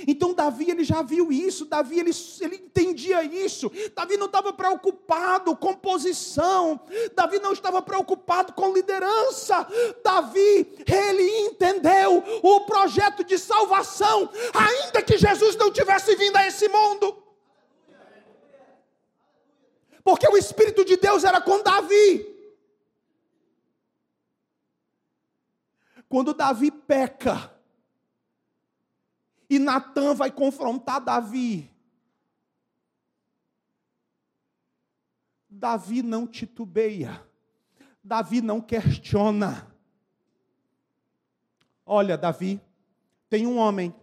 Então 0.08 0.34
Davi 0.34 0.70
ele 0.70 0.84
já 0.84 1.02
viu 1.02 1.32
isso, 1.32 1.66
Davi 1.66 2.00
ele, 2.00 2.12
ele 2.40 2.56
entendia 2.56 3.24
isso. 3.24 3.72
Davi 3.96 4.16
não 4.18 4.28
estava 4.28 4.54
preocupado 4.54 5.56
com 5.56 5.74
posição, 5.74 6.80
Davi 7.14 7.40
não 7.40 7.52
estava 7.52 7.82
preocupado 7.82 8.54
com 8.54 8.74
liderança. 8.74 9.68
Davi 10.04 10.76
ele 10.86 11.24
entendeu 11.48 12.24
o 12.42 12.62
projeto 12.62 13.24
de 13.24 13.38
salvação, 13.38 14.30
ainda 14.54 15.02
que 15.02 15.18
Jesus 15.18 15.56
não 15.56 15.72
tivesse 15.72 16.16
vindo 16.16 16.38
a 16.38 16.48
esse 16.48 16.68
mundo. 16.70 17.22
Porque 20.04 20.28
o 20.28 20.38
Espírito 20.38 20.84
de 20.84 20.98
Deus 20.98 21.24
era 21.24 21.40
com 21.42 21.62
Davi. 21.62 22.41
Quando 26.12 26.34
Davi 26.34 26.70
peca, 26.70 27.58
e 29.50 29.58
Natan 29.58 30.14
vai 30.14 30.30
confrontar 30.30 31.00
Davi. 31.00 31.72
Davi 35.50 36.04
não 36.04 36.28
titubeia. 36.28 37.26
Davi 38.04 38.42
não 38.42 38.60
questiona. 38.60 39.74
Olha, 41.86 42.18
Davi, 42.18 42.60
tem 43.30 43.48
um 43.48 43.58
homem 43.58 43.96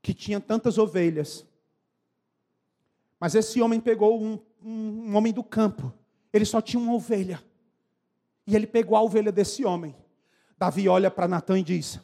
que 0.00 0.14
tinha 0.14 0.40
tantas 0.40 0.78
ovelhas. 0.78 1.44
Mas 3.18 3.34
esse 3.34 3.60
homem 3.60 3.80
pegou 3.80 4.22
um, 4.22 4.40
um, 4.62 5.10
um 5.10 5.16
homem 5.16 5.32
do 5.32 5.42
campo. 5.42 5.92
Ele 6.32 6.44
só 6.44 6.60
tinha 6.60 6.80
uma 6.80 6.94
ovelha. 6.94 7.42
E 8.46 8.54
ele 8.54 8.68
pegou 8.68 8.96
a 8.96 9.02
ovelha 9.02 9.32
desse 9.32 9.64
homem. 9.64 10.05
Davi 10.56 10.88
olha 10.88 11.10
para 11.10 11.28
Natan 11.28 11.58
e 11.58 11.62
diz: 11.62 12.00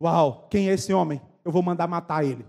Uau, 0.00 0.48
quem 0.50 0.68
é 0.68 0.74
esse 0.74 0.92
homem? 0.92 1.20
eu 1.44 1.52
vou 1.52 1.62
mandar 1.62 1.86
matar 1.86 2.24
ele. 2.24 2.46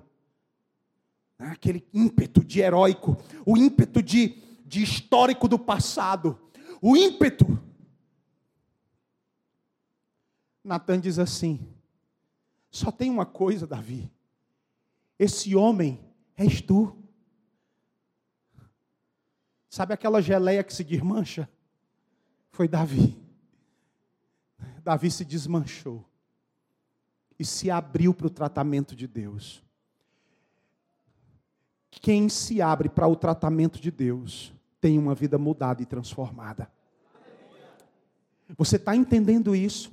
aquele 1.38 1.86
ímpeto 1.94 2.44
de 2.44 2.62
heróico, 2.62 3.18
o 3.46 3.58
ímpeto 3.58 4.02
de, 4.02 4.42
de 4.66 4.82
histórico 4.82 5.48
do 5.50 5.60
passado, 5.60 6.40
o 6.82 6.96
ímpeto. 6.96 7.60
Natan 10.64 11.00
diz 11.00 11.20
assim: 11.20 11.60
só 12.72 12.90
tem 12.90 13.12
uma 13.12 13.26
coisa, 13.26 13.68
Davi, 13.68 14.10
esse 15.20 15.56
homem 15.56 16.00
és 16.38 16.62
tu. 16.62 16.98
Sabe 19.70 19.94
aquela 19.94 20.22
geleia 20.22 20.64
que 20.64 20.74
se 20.74 20.86
desmancha? 20.86 21.50
Foi 22.50 22.66
Davi. 22.66 23.22
Davi 24.86 25.10
se 25.10 25.26
desmanchou 25.26 26.06
e 27.40 27.44
se 27.44 27.72
abriu 27.72 28.14
para 28.14 28.28
o 28.28 28.30
tratamento 28.30 28.96
de 28.96 29.08
Deus. 29.08 29.64
Quem 31.90 32.30
se 32.30 32.62
abre 32.62 32.88
para 32.88 33.08
o 33.08 33.16
tratamento 33.16 33.82
de 33.82 33.90
Deus 33.90 34.54
tem 34.80 35.00
uma 35.00 35.16
vida 35.16 35.40
mudada 35.40 35.82
e 35.82 35.88
transformada. 35.88 36.72
Você 38.56 38.76
está 38.76 38.96
entendendo 38.96 39.56
isso? 39.56 39.92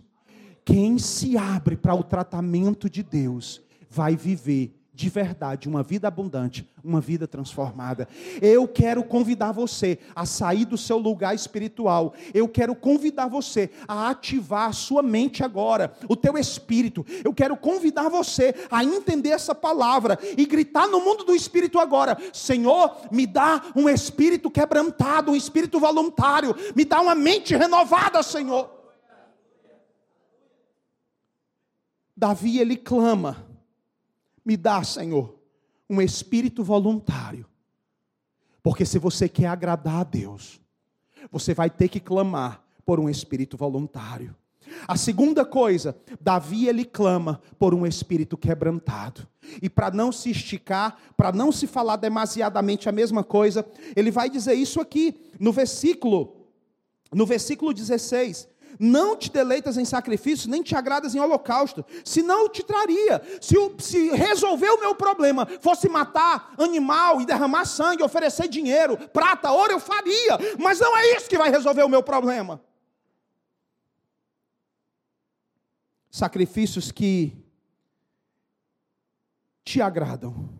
Quem 0.62 0.98
se 0.98 1.38
abre 1.38 1.74
para 1.74 1.94
o 1.94 2.04
tratamento 2.04 2.90
de 2.90 3.02
Deus 3.02 3.62
vai 3.88 4.14
viver 4.14 4.78
de 4.94 5.08
verdade, 5.08 5.68
uma 5.68 5.82
vida 5.82 6.06
abundante, 6.06 6.68
uma 6.84 7.00
vida 7.00 7.26
transformada. 7.26 8.06
Eu 8.42 8.68
quero 8.68 9.02
convidar 9.02 9.50
você 9.50 9.98
a 10.14 10.26
sair 10.26 10.66
do 10.66 10.76
seu 10.76 10.98
lugar 10.98 11.34
espiritual. 11.34 12.12
Eu 12.34 12.46
quero 12.46 12.74
convidar 12.74 13.26
você 13.26 13.70
a 13.88 14.10
ativar 14.10 14.68
a 14.68 14.72
sua 14.72 15.02
mente 15.02 15.42
agora, 15.42 15.94
o 16.06 16.14
teu 16.14 16.36
espírito. 16.36 17.06
Eu 17.24 17.32
quero 17.32 17.56
convidar 17.56 18.10
você 18.10 18.54
a 18.70 18.84
entender 18.84 19.30
essa 19.30 19.54
palavra 19.54 20.18
e 20.36 20.44
gritar 20.44 20.86
no 20.86 21.00
mundo 21.00 21.24
do 21.24 21.34
espírito 21.34 21.78
agora: 21.78 22.18
Senhor, 22.30 22.94
me 23.10 23.26
dá 23.26 23.62
um 23.74 23.88
espírito 23.88 24.50
quebrantado, 24.50 25.32
um 25.32 25.36
espírito 25.36 25.80
voluntário, 25.80 26.54
me 26.76 26.84
dá 26.84 27.00
uma 27.00 27.14
mente 27.14 27.56
renovada, 27.56 28.22
Senhor. 28.22 28.70
Davi 32.14 32.58
ele 32.58 32.76
clama 32.76 33.51
me 34.44 34.56
dá, 34.56 34.82
Senhor, 34.82 35.38
um 35.88 36.00
espírito 36.00 36.64
voluntário. 36.64 37.46
Porque 38.62 38.84
se 38.84 38.98
você 38.98 39.28
quer 39.28 39.46
agradar 39.46 40.00
a 40.00 40.04
Deus, 40.04 40.60
você 41.30 41.52
vai 41.52 41.68
ter 41.68 41.88
que 41.88 42.00
clamar 42.00 42.62
por 42.84 43.00
um 43.00 43.08
espírito 43.08 43.56
voluntário. 43.56 44.34
A 44.86 44.96
segunda 44.96 45.44
coisa, 45.44 45.96
Davi 46.20 46.68
ele 46.68 46.84
clama 46.84 47.40
por 47.58 47.74
um 47.74 47.86
espírito 47.86 48.36
quebrantado. 48.36 49.26
E 49.60 49.68
para 49.68 49.90
não 49.90 50.12
se 50.12 50.30
esticar, 50.30 50.96
para 51.16 51.32
não 51.32 51.52
se 51.52 51.66
falar 51.66 51.96
demasiadamente 51.96 52.88
a 52.88 52.92
mesma 52.92 53.24
coisa, 53.24 53.66
ele 53.94 54.10
vai 54.10 54.30
dizer 54.30 54.54
isso 54.54 54.80
aqui 54.80 55.20
no 55.38 55.52
versículo 55.52 56.38
no 57.12 57.26
versículo 57.26 57.74
16 57.74 58.48
não 58.78 59.16
te 59.16 59.30
deleitas 59.30 59.76
em 59.76 59.84
sacrifício, 59.84 60.50
nem 60.50 60.62
te 60.62 60.74
agradas 60.74 61.14
em 61.14 61.20
holocausto, 61.20 61.84
senão 62.04 62.48
te 62.48 62.62
traria. 62.62 63.22
Se, 63.40 63.54
se 63.78 64.10
resolver 64.10 64.70
o 64.70 64.80
meu 64.80 64.94
problema 64.94 65.46
fosse 65.60 65.88
matar 65.88 66.54
animal 66.58 67.20
e 67.20 67.26
derramar 67.26 67.64
sangue, 67.64 68.02
oferecer 68.02 68.48
dinheiro, 68.48 68.96
prata, 69.08 69.50
ouro, 69.50 69.72
eu 69.72 69.80
faria, 69.80 70.38
mas 70.58 70.80
não 70.80 70.96
é 70.96 71.16
isso 71.16 71.28
que 71.28 71.38
vai 71.38 71.50
resolver 71.50 71.82
o 71.82 71.88
meu 71.88 72.02
problema. 72.02 72.60
Sacrifícios 76.10 76.92
que 76.92 77.36
te 79.64 79.80
agradam. 79.80 80.50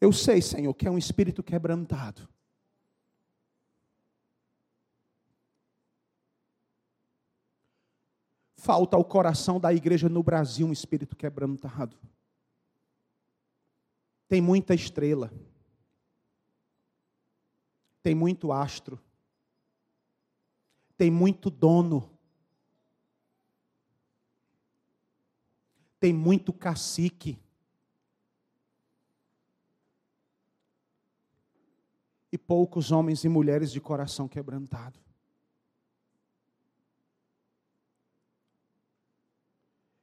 Eu 0.00 0.12
sei, 0.12 0.40
Senhor, 0.40 0.72
que 0.74 0.86
é 0.86 0.90
um 0.90 0.98
espírito 0.98 1.42
quebrantado. 1.42 2.28
Falta 8.68 8.98
ao 8.98 9.02
coração 9.02 9.58
da 9.58 9.72
igreja 9.72 10.10
no 10.10 10.22
Brasil 10.22 10.66
um 10.66 10.72
espírito 10.74 11.16
quebrantado. 11.16 11.96
Tem 14.28 14.42
muita 14.42 14.74
estrela. 14.74 15.32
Tem 18.02 18.14
muito 18.14 18.52
astro. 18.52 19.00
Tem 20.98 21.10
muito 21.10 21.48
dono. 21.48 22.12
Tem 25.98 26.12
muito 26.12 26.52
cacique. 26.52 27.38
E 32.30 32.36
poucos 32.36 32.92
homens 32.92 33.24
e 33.24 33.30
mulheres 33.30 33.72
de 33.72 33.80
coração 33.80 34.28
quebrantado. 34.28 35.07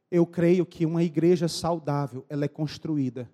Eu 0.09 0.25
creio 0.25 0.65
que 0.65 0.85
uma 0.85 1.03
igreja 1.03 1.47
saudável, 1.47 2.25
ela 2.29 2.45
é 2.45 2.47
construída 2.47 3.29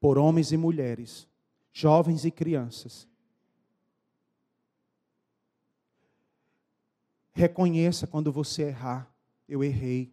por 0.00 0.18
homens 0.18 0.52
e 0.52 0.56
mulheres, 0.56 1.26
jovens 1.72 2.24
e 2.24 2.30
crianças. 2.30 3.08
Reconheça 7.32 8.06
quando 8.06 8.32
você 8.32 8.64
errar, 8.64 9.12
eu 9.48 9.62
errei. 9.62 10.12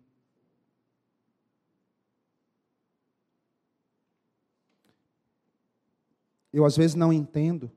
Eu 6.53 6.63
às 6.63 6.77
vezes 6.77 6.95
não 6.95 7.11
entendo. 7.11 7.69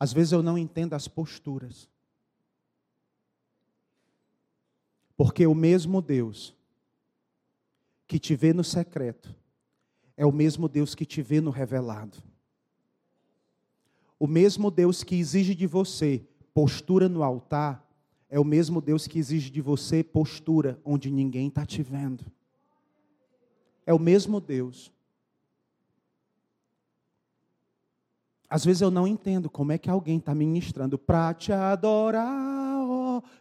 Às 0.00 0.12
vezes 0.12 0.32
eu 0.32 0.42
não 0.42 0.58
entendo 0.58 0.94
as 0.94 1.06
posturas. 1.06 1.91
Porque 5.16 5.46
o 5.46 5.54
mesmo 5.54 6.00
Deus 6.00 6.54
que 8.06 8.18
te 8.18 8.34
vê 8.34 8.52
no 8.52 8.64
secreto 8.64 9.34
é 10.16 10.26
o 10.26 10.32
mesmo 10.32 10.68
Deus 10.68 10.94
que 10.94 11.06
te 11.06 11.22
vê 11.22 11.40
no 11.40 11.50
revelado. 11.50 12.18
O 14.18 14.26
mesmo 14.26 14.70
Deus 14.70 15.02
que 15.02 15.16
exige 15.16 15.54
de 15.54 15.66
você 15.66 16.24
postura 16.54 17.08
no 17.08 17.22
altar 17.22 17.84
é 18.28 18.38
o 18.38 18.44
mesmo 18.44 18.80
Deus 18.80 19.06
que 19.06 19.18
exige 19.18 19.50
de 19.50 19.60
você 19.60 20.02
postura 20.02 20.80
onde 20.84 21.10
ninguém 21.10 21.48
está 21.48 21.66
te 21.66 21.82
vendo. 21.82 22.24
É 23.84 23.92
o 23.92 23.98
mesmo 23.98 24.40
Deus. 24.40 24.92
Às 28.48 28.64
vezes 28.64 28.82
eu 28.82 28.90
não 28.90 29.06
entendo 29.06 29.50
como 29.50 29.72
é 29.72 29.78
que 29.78 29.90
alguém 29.90 30.18
está 30.18 30.34
ministrando 30.34 30.98
para 30.98 31.34
te 31.34 31.52
adorar 31.52 32.78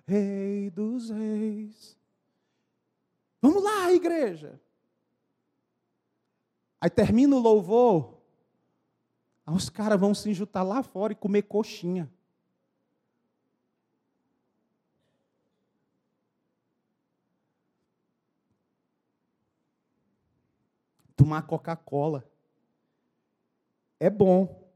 Rei 0.06 0.70
dos 0.70 1.10
Reis. 1.10 1.98
Vamos 3.42 3.64
lá, 3.64 3.92
igreja. 3.92 4.60
Aí 6.80 6.90
termina 6.90 7.36
o 7.36 7.40
louvor, 7.40 8.18
aí 9.46 9.56
os 9.56 9.70
caras 9.70 10.00
vão 10.00 10.16
se 10.16 10.34
juntar 10.34 10.64
lá 10.64 10.82
fora 10.82 11.14
e 11.14 11.16
comer 11.16 11.44
coxinha. 11.44 12.12
Tomar 21.16 21.44
Coca-Cola. 21.44 22.28
É 24.00 24.10
bom 24.10 24.68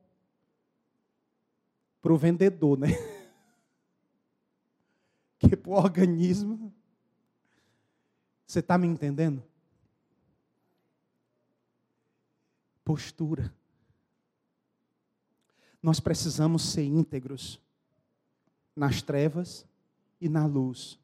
para 2.00 2.14
o 2.14 2.18
vendedor, 2.18 2.78
né? 2.78 2.90
que 5.40 5.56
para 5.56 5.72
o 5.72 5.76
organismo. 5.76 6.74
Você 8.46 8.60
está 8.60 8.78
me 8.78 8.88
entendendo? 8.88 9.44
Postura. 12.84 13.54
Nós 15.82 16.00
precisamos 16.00 16.64
ser 16.64 16.84
íntegros 16.84 17.60
nas 18.76 19.02
trevas 19.02 19.66
e 20.20 20.28
na 20.28 20.46
luz. 20.46 21.00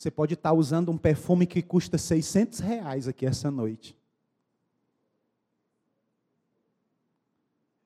Você 0.00 0.10
pode 0.10 0.32
estar 0.32 0.54
usando 0.54 0.90
um 0.90 0.96
perfume 0.96 1.46
que 1.46 1.60
custa 1.60 1.98
600 1.98 2.60
reais 2.60 3.06
aqui 3.06 3.26
essa 3.26 3.50
noite. 3.50 3.99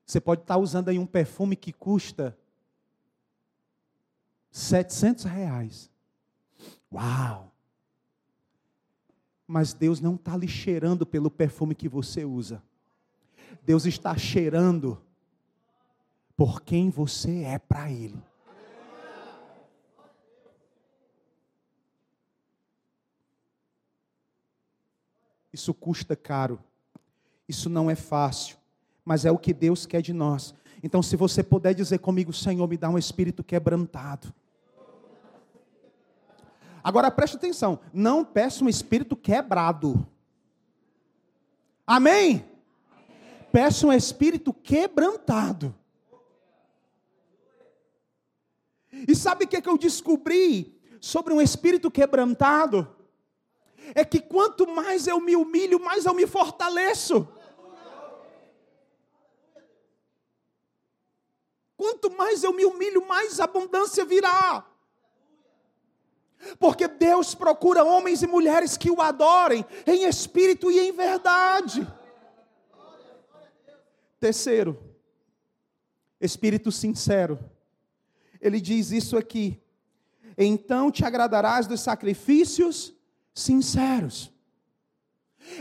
Você 0.05 0.21
pode 0.21 0.41
estar 0.41 0.57
usando 0.57 0.89
aí 0.89 0.99
um 0.99 1.05
perfume 1.05 1.55
que 1.55 1.73
custa 1.73 2.37
700 4.51 5.23
reais. 5.25 5.91
Uau! 6.93 7.51
Mas 9.47 9.73
Deus 9.73 9.99
não 9.99 10.15
está 10.15 10.37
lhe 10.37 10.47
cheirando 10.47 11.05
pelo 11.05 11.29
perfume 11.31 11.75
que 11.75 11.89
você 11.89 12.23
usa. 12.23 12.61
Deus 13.63 13.85
está 13.85 14.15
cheirando 14.17 15.01
por 16.37 16.61
quem 16.61 16.89
você 16.89 17.43
é 17.43 17.57
para 17.57 17.91
Ele. 17.91 18.21
Isso 25.51 25.73
custa 25.73 26.15
caro. 26.15 26.61
Isso 27.47 27.69
não 27.69 27.89
é 27.89 27.95
fácil 27.95 28.57
mas 29.05 29.23
é 29.23 29.31
o 29.31 29.37
que 29.37 29.53
Deus 29.53 29.85
quer 29.85 30.01
de 30.01 30.11
nós. 30.11 30.53
Então, 30.83 31.01
se 31.01 31.15
você 31.15 31.43
puder 31.43 31.73
dizer 31.73 31.99
comigo, 31.99 32.33
Senhor, 32.33 32.67
me 32.67 32.75
dá 32.75 32.89
um 32.89 32.97
espírito 32.97 33.43
quebrantado. 33.43 34.33
Agora 36.83 37.09
preste 37.09 37.37
atenção, 37.37 37.79
não 37.93 38.25
peça 38.25 38.63
um 38.63 38.69
espírito 38.69 39.15
quebrado. 39.15 40.05
Amém? 41.87 42.45
Peça 43.51 43.87
um 43.87 43.93
espírito 43.93 44.53
quebrantado. 44.53 45.73
E 49.07 49.15
sabe 49.15 49.45
o 49.45 49.47
que, 49.47 49.57
é 49.57 49.61
que 49.61 49.69
eu 49.69 49.77
descobri 49.77 50.79
sobre 51.01 51.33
um 51.33 51.41
espírito 51.41 51.91
quebrantado? 51.91 52.87
É 53.93 54.03
que 54.05 54.19
quanto 54.19 54.67
mais 54.67 55.05
eu 55.07 55.19
me 55.19 55.35
humilho, 55.35 55.79
mais 55.79 56.05
eu 56.05 56.13
me 56.13 56.25
fortaleço. 56.25 57.27
Quanto 61.77 62.09
mais 62.15 62.43
eu 62.43 62.53
me 62.53 62.65
humilho, 62.65 63.05
mais 63.07 63.39
abundância 63.39 64.05
virá. 64.05 64.65
Porque 66.59 66.87
Deus 66.87 67.33
procura 67.33 67.83
homens 67.83 68.21
e 68.21 68.27
mulheres 68.27 68.77
que 68.77 68.91
o 68.91 69.01
adorem 69.01 69.65
em 69.85 70.03
espírito 70.05 70.69
e 70.69 70.79
em 70.79 70.91
verdade. 70.91 71.87
Terceiro, 74.19 74.77
espírito 76.19 76.71
sincero. 76.71 77.39
Ele 78.39 78.61
diz 78.61 78.91
isso 78.91 79.17
aqui. 79.17 79.61
Então 80.37 80.91
te 80.91 81.03
agradarás 81.05 81.67
dos 81.67 81.81
sacrifícios 81.81 82.93
sinceros. 83.33 84.31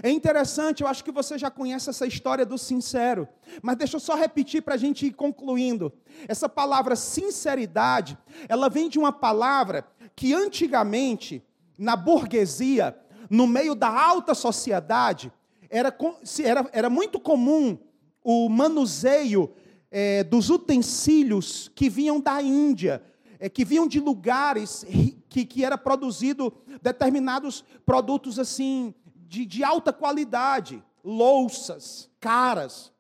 É 0.03 0.11
interessante, 0.11 0.82
eu 0.82 0.89
acho 0.89 1.05
que 1.05 1.12
você 1.12 1.39
já 1.39 1.51
conhece 1.51 1.91
essa 1.91 2.07
história 2.07 2.45
do 2.45 2.59
sincero, 2.59 3.28
mas 3.62 3.76
deixa 3.76 3.97
eu 3.97 4.01
só 4.01 4.14
repetir 4.14 4.62
para 4.62 4.74
a 4.74 4.78
gente 4.78 5.07
ir 5.07 5.12
concluindo. 5.12 5.93
Essa 6.26 6.49
palavra 6.49 6.97
sinceridade, 6.97 8.16
ela 8.49 8.68
vem 8.68 8.89
de 8.89 8.99
uma 8.99 9.12
palavra 9.12 9.87
que 10.16 10.32
antigamente, 10.32 11.43
na 11.78 11.97
burguesia, 11.97 12.97
no 13.28 13.47
meio 13.47 13.74
da 13.74 13.89
alta 13.89 14.35
sociedade, 14.35 15.32
era, 15.68 15.95
era, 16.43 16.70
era 16.72 16.91
muito 16.91 17.18
comum 17.18 17.78
o 18.22 18.49
manuseio 18.49 19.53
é, 19.91 20.24
dos 20.24 20.51
utensílios 20.51 21.70
que 21.74 21.89
vinham 21.89 22.20
da 22.20 22.41
Índia, 22.41 23.03
é, 23.39 23.49
que 23.49 23.64
vinham 23.64 23.87
de 23.87 24.01
lugares 24.01 24.85
que, 25.28 25.45
que 25.45 25.64
era 25.64 25.76
produzido 25.76 26.53
determinados 26.80 27.64
produtos 27.85 28.39
assim 28.39 28.95
de, 29.35 29.45
de 29.45 29.64
alta 29.64 29.93
qualidade, 29.93 30.82
louças 31.03 32.09
caras, 32.20 32.93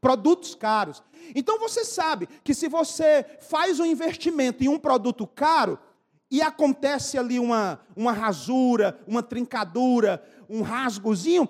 produtos 0.00 0.54
caros. 0.54 1.02
Então 1.34 1.58
você 1.58 1.84
sabe 1.84 2.26
que 2.42 2.54
se 2.54 2.68
você 2.68 3.24
faz 3.40 3.78
um 3.78 3.84
investimento 3.84 4.64
em 4.64 4.68
um 4.68 4.78
produto 4.78 5.26
caro 5.26 5.78
e 6.30 6.40
acontece 6.40 7.18
ali 7.18 7.38
uma, 7.38 7.80
uma 7.94 8.12
rasura, 8.12 8.98
uma 9.06 9.22
trincadura, 9.22 10.22
um 10.48 10.62
rasgozinho, 10.62 11.46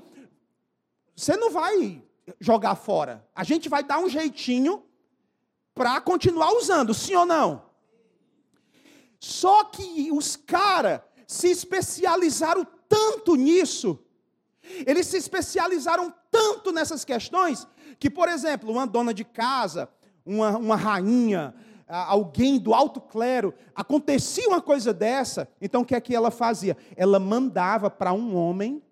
você 1.14 1.36
não 1.36 1.50
vai 1.52 2.02
jogar 2.40 2.74
fora. 2.74 3.24
A 3.34 3.44
gente 3.44 3.68
vai 3.68 3.84
dar 3.84 4.00
um 4.00 4.08
jeitinho 4.08 4.82
para 5.74 6.00
continuar 6.00 6.52
usando, 6.54 6.92
sim 6.92 7.14
ou 7.14 7.24
não? 7.24 7.62
Só 9.20 9.64
que 9.64 10.10
os 10.10 10.34
caras 10.34 11.02
se 11.24 11.48
especializaram 11.48 12.66
tanto 12.88 13.36
nisso 13.36 13.98
eles 14.86 15.06
se 15.06 15.16
especializaram 15.16 16.12
tanto 16.30 16.72
nessas 16.72 17.04
questões 17.04 17.66
que, 17.98 18.10
por 18.10 18.28
exemplo, 18.28 18.70
uma 18.70 18.86
dona 18.86 19.12
de 19.12 19.24
casa, 19.24 19.88
uma, 20.24 20.56
uma 20.56 20.76
rainha, 20.76 21.54
alguém 21.88 22.58
do 22.58 22.74
alto 22.74 23.00
clero, 23.00 23.54
acontecia 23.74 24.48
uma 24.48 24.60
coisa 24.60 24.92
dessa, 24.92 25.48
então 25.60 25.82
o 25.82 25.84
que 25.84 25.94
é 25.94 26.00
que 26.00 26.14
ela 26.14 26.30
fazia? 26.30 26.76
Ela 26.96 27.18
mandava 27.18 27.90
para 27.90 28.12
um 28.12 28.36
homem, 28.36 28.82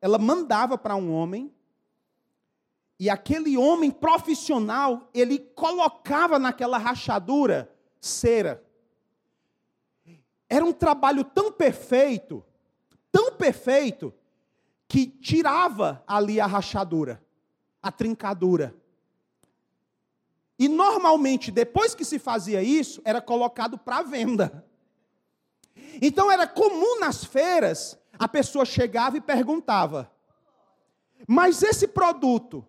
ela 0.00 0.18
mandava 0.18 0.76
para 0.76 0.96
um 0.96 1.12
homem, 1.12 1.52
e 3.00 3.08
aquele 3.08 3.56
homem 3.56 3.92
profissional, 3.92 5.08
ele 5.14 5.38
colocava 5.38 6.36
naquela 6.38 6.78
rachadura 6.78 7.72
cera. 8.00 8.64
Era 10.48 10.64
um 10.64 10.72
trabalho 10.72 11.22
tão 11.22 11.52
perfeito 11.52 12.44
tão 13.10 13.32
perfeito 13.32 14.12
que 14.86 15.06
tirava 15.06 16.02
ali 16.06 16.40
a 16.40 16.46
rachadura, 16.46 17.22
a 17.82 17.92
trincadura. 17.92 18.74
E 20.58 20.68
normalmente, 20.68 21.50
depois 21.50 21.94
que 21.94 22.04
se 22.04 22.18
fazia 22.18 22.62
isso, 22.62 23.00
era 23.04 23.20
colocado 23.20 23.78
para 23.78 24.02
venda. 24.02 24.64
Então 26.00 26.30
era 26.30 26.46
comum 26.46 26.98
nas 26.98 27.24
feiras, 27.24 27.98
a 28.18 28.26
pessoa 28.26 28.64
chegava 28.64 29.16
e 29.16 29.20
perguntava: 29.20 30.10
Mas 31.26 31.62
esse 31.62 31.86
produto 31.86 32.66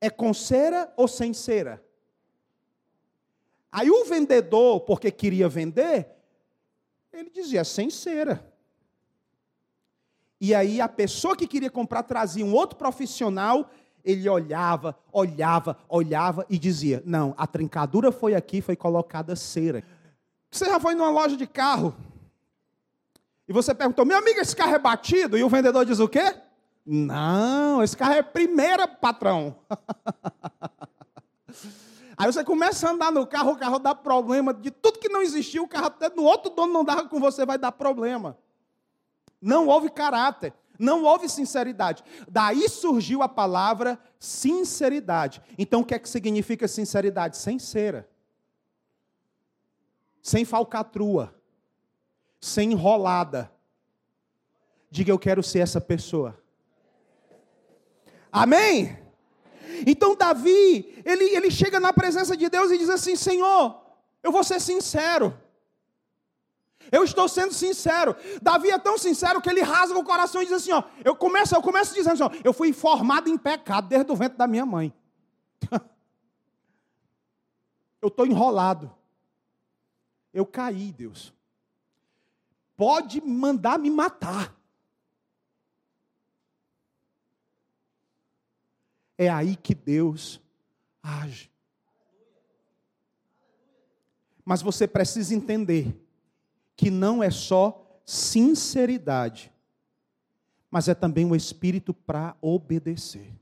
é 0.00 0.10
com 0.10 0.34
cera 0.34 0.92
ou 0.96 1.08
sem 1.08 1.32
cera? 1.32 1.82
Aí 3.70 3.90
o 3.90 4.04
vendedor, 4.04 4.80
porque 4.80 5.10
queria 5.10 5.48
vender, 5.48 6.08
ele 7.12 7.30
dizia: 7.30 7.64
sem 7.64 7.88
cera. 7.88 8.51
E 10.42 10.54
aí 10.56 10.80
a 10.80 10.88
pessoa 10.88 11.36
que 11.36 11.46
queria 11.46 11.70
comprar 11.70 12.02
trazia 12.02 12.44
um 12.44 12.52
outro 12.52 12.76
profissional, 12.76 13.70
ele 14.04 14.28
olhava, 14.28 14.98
olhava, 15.12 15.78
olhava 15.88 16.44
e 16.50 16.58
dizia: 16.58 17.00
Não, 17.06 17.32
a 17.38 17.46
trincadura 17.46 18.10
foi 18.10 18.34
aqui, 18.34 18.60
foi 18.60 18.74
colocada 18.74 19.36
cera. 19.36 19.84
Você 20.50 20.64
já 20.64 20.80
foi 20.80 20.96
numa 20.96 21.10
loja 21.10 21.36
de 21.36 21.46
carro 21.46 21.94
e 23.46 23.52
você 23.52 23.72
perguntou: 23.72 24.04
Meu 24.04 24.18
amigo, 24.18 24.40
esse 24.40 24.56
carro 24.56 24.74
é 24.74 24.80
batido? 24.80 25.38
E 25.38 25.44
o 25.44 25.48
vendedor 25.48 25.84
diz 25.84 26.00
o 26.00 26.08
quê? 26.08 26.34
Não, 26.84 27.80
esse 27.80 27.96
carro 27.96 28.14
é 28.14 28.22
primeira, 28.24 28.88
patrão. 28.88 29.54
Aí 32.18 32.26
você 32.26 32.42
começa 32.42 32.88
a 32.88 32.90
andar 32.90 33.12
no 33.12 33.24
carro, 33.28 33.52
o 33.52 33.56
carro 33.56 33.78
dá 33.78 33.94
problema, 33.94 34.52
de 34.52 34.72
tudo 34.72 34.98
que 34.98 35.08
não 35.08 35.22
existiu, 35.22 35.62
o 35.62 35.68
carro 35.68 35.86
até 35.86 36.08
no 36.08 36.24
outro 36.24 36.50
dono 36.50 36.72
não 36.72 36.84
dava 36.84 37.08
com 37.08 37.20
você, 37.20 37.46
vai 37.46 37.58
dar 37.58 37.70
problema. 37.70 38.36
Não 39.42 39.66
houve 39.66 39.90
caráter, 39.90 40.54
não 40.78 41.02
houve 41.02 41.28
sinceridade. 41.28 42.04
Daí 42.28 42.68
surgiu 42.68 43.22
a 43.22 43.28
palavra 43.28 43.98
sinceridade. 44.20 45.42
Então 45.58 45.80
o 45.80 45.84
que 45.84 45.94
é 45.94 45.98
que 45.98 46.08
significa 46.08 46.68
sinceridade? 46.68 47.36
Sem 47.36 47.58
cera, 47.58 48.08
sem 50.22 50.44
falcatrua, 50.44 51.34
sem 52.40 52.70
enrolada. 52.70 53.50
Diga 54.88 55.10
eu 55.10 55.18
quero 55.18 55.42
ser 55.42 55.58
essa 55.58 55.80
pessoa. 55.80 56.40
Amém? 58.30 58.96
Então 59.86 60.14
Davi, 60.14 61.02
ele, 61.04 61.24
ele 61.34 61.50
chega 61.50 61.80
na 61.80 61.92
presença 61.92 62.36
de 62.36 62.48
Deus 62.48 62.70
e 62.70 62.78
diz 62.78 62.88
assim: 62.88 63.16
Senhor, 63.16 63.82
eu 64.22 64.30
vou 64.30 64.44
ser 64.44 64.60
sincero. 64.60 65.36
Eu 66.90 67.04
estou 67.04 67.28
sendo 67.28 67.52
sincero. 67.52 68.16
Davi 68.40 68.70
é 68.70 68.78
tão 68.78 68.98
sincero 68.98 69.40
que 69.40 69.48
ele 69.48 69.62
rasga 69.62 69.98
o 69.98 70.04
coração 70.04 70.42
e 70.42 70.46
diz 70.46 70.54
assim: 70.54 70.72
ó, 70.72 70.82
eu 71.04 71.14
começo, 71.14 71.54
eu 71.54 71.62
começo 71.62 71.94
dizendo 71.94 72.14
assim, 72.14 72.22
ó, 72.22 72.30
eu 72.42 72.52
fui 72.52 72.72
formado 72.72 73.28
em 73.28 73.38
pecado 73.38 73.88
desde 73.88 74.10
o 74.10 74.16
ventre 74.16 74.38
da 74.38 74.46
minha 74.46 74.66
mãe. 74.66 74.92
eu 78.00 78.08
estou 78.08 78.26
enrolado. 78.26 78.92
Eu 80.32 80.46
caí, 80.46 80.92
Deus. 80.92 81.32
Pode 82.76 83.20
mandar 83.20 83.78
me 83.78 83.90
matar. 83.90 84.54
É 89.16 89.28
aí 89.28 89.54
que 89.54 89.74
Deus 89.74 90.40
age. 91.02 91.50
Mas 94.44 94.62
você 94.62 94.88
precisa 94.88 95.34
entender 95.34 95.94
que 96.82 96.90
não 96.90 97.22
é 97.22 97.30
só 97.30 98.00
sinceridade, 98.04 99.52
mas 100.68 100.88
é 100.88 100.94
também 100.96 101.24
o 101.24 101.36
espírito 101.36 101.94
para 101.94 102.34
obedecer. 102.42 103.32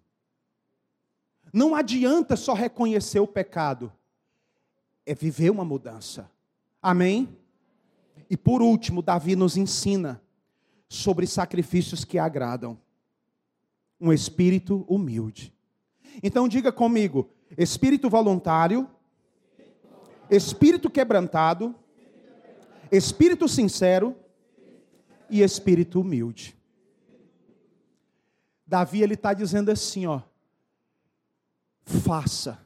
Não 1.50 1.74
adianta 1.74 2.36
só 2.36 2.52
reconhecer 2.52 3.18
o 3.18 3.26
pecado, 3.26 3.90
é 5.06 5.14
viver 5.14 5.48
uma 5.48 5.64
mudança. 5.64 6.30
Amém? 6.82 7.34
E 8.28 8.36
por 8.36 8.60
último, 8.60 9.00
Davi 9.00 9.34
nos 9.34 9.56
ensina 9.56 10.20
sobre 10.86 11.26
sacrifícios 11.26 12.04
que 12.04 12.18
agradam. 12.18 12.78
Um 13.98 14.12
espírito 14.12 14.84
humilde. 14.86 15.50
Então 16.22 16.46
diga 16.46 16.70
comigo: 16.70 17.30
espírito 17.56 18.10
voluntário, 18.10 18.86
espírito 20.28 20.90
quebrantado 20.90 21.74
espírito 22.90 23.48
sincero 23.48 24.16
e 25.28 25.42
espírito 25.42 26.00
humilde. 26.00 26.56
Davi 28.66 29.02
ele 29.02 29.14
está 29.14 29.34
dizendo 29.34 29.70
assim, 29.70 30.06
ó, 30.06 30.20
faça, 31.84 32.58